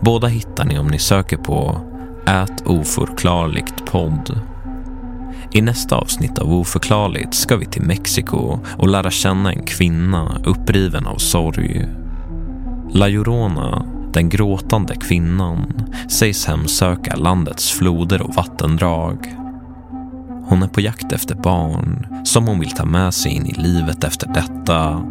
Båda 0.00 0.28
hittar 0.28 0.64
ni 0.64 0.78
om 0.78 0.86
ni 0.86 0.98
söker 0.98 1.36
på 1.36 1.80
Ät 2.26 2.66
oförklarligt 2.66 3.86
podd. 3.86 4.40
I 5.52 5.60
nästa 5.60 5.96
avsnitt 5.96 6.38
av 6.38 6.54
Oförklarligt 6.54 7.34
ska 7.34 7.56
vi 7.56 7.66
till 7.66 7.82
Mexiko 7.82 8.58
och 8.78 8.88
lära 8.88 9.10
känna 9.10 9.52
en 9.52 9.62
kvinna 9.62 10.40
uppriven 10.44 11.06
av 11.06 11.16
sorg. 11.16 11.88
La 12.92 13.08
Llorona, 13.08 13.86
den 14.12 14.28
gråtande 14.28 14.96
kvinnan, 14.96 15.72
sägs 16.08 16.46
hemsöka 16.46 17.16
landets 17.16 17.70
floder 17.70 18.22
och 18.22 18.34
vattendrag. 18.34 19.36
Hon 20.48 20.62
är 20.62 20.68
på 20.68 20.80
jakt 20.80 21.12
efter 21.12 21.34
barn 21.34 22.06
som 22.24 22.46
hon 22.46 22.60
vill 22.60 22.70
ta 22.70 22.84
med 22.84 23.14
sig 23.14 23.32
in 23.32 23.46
i 23.46 23.52
livet 23.52 24.04
efter 24.04 24.28
detta 24.28 25.04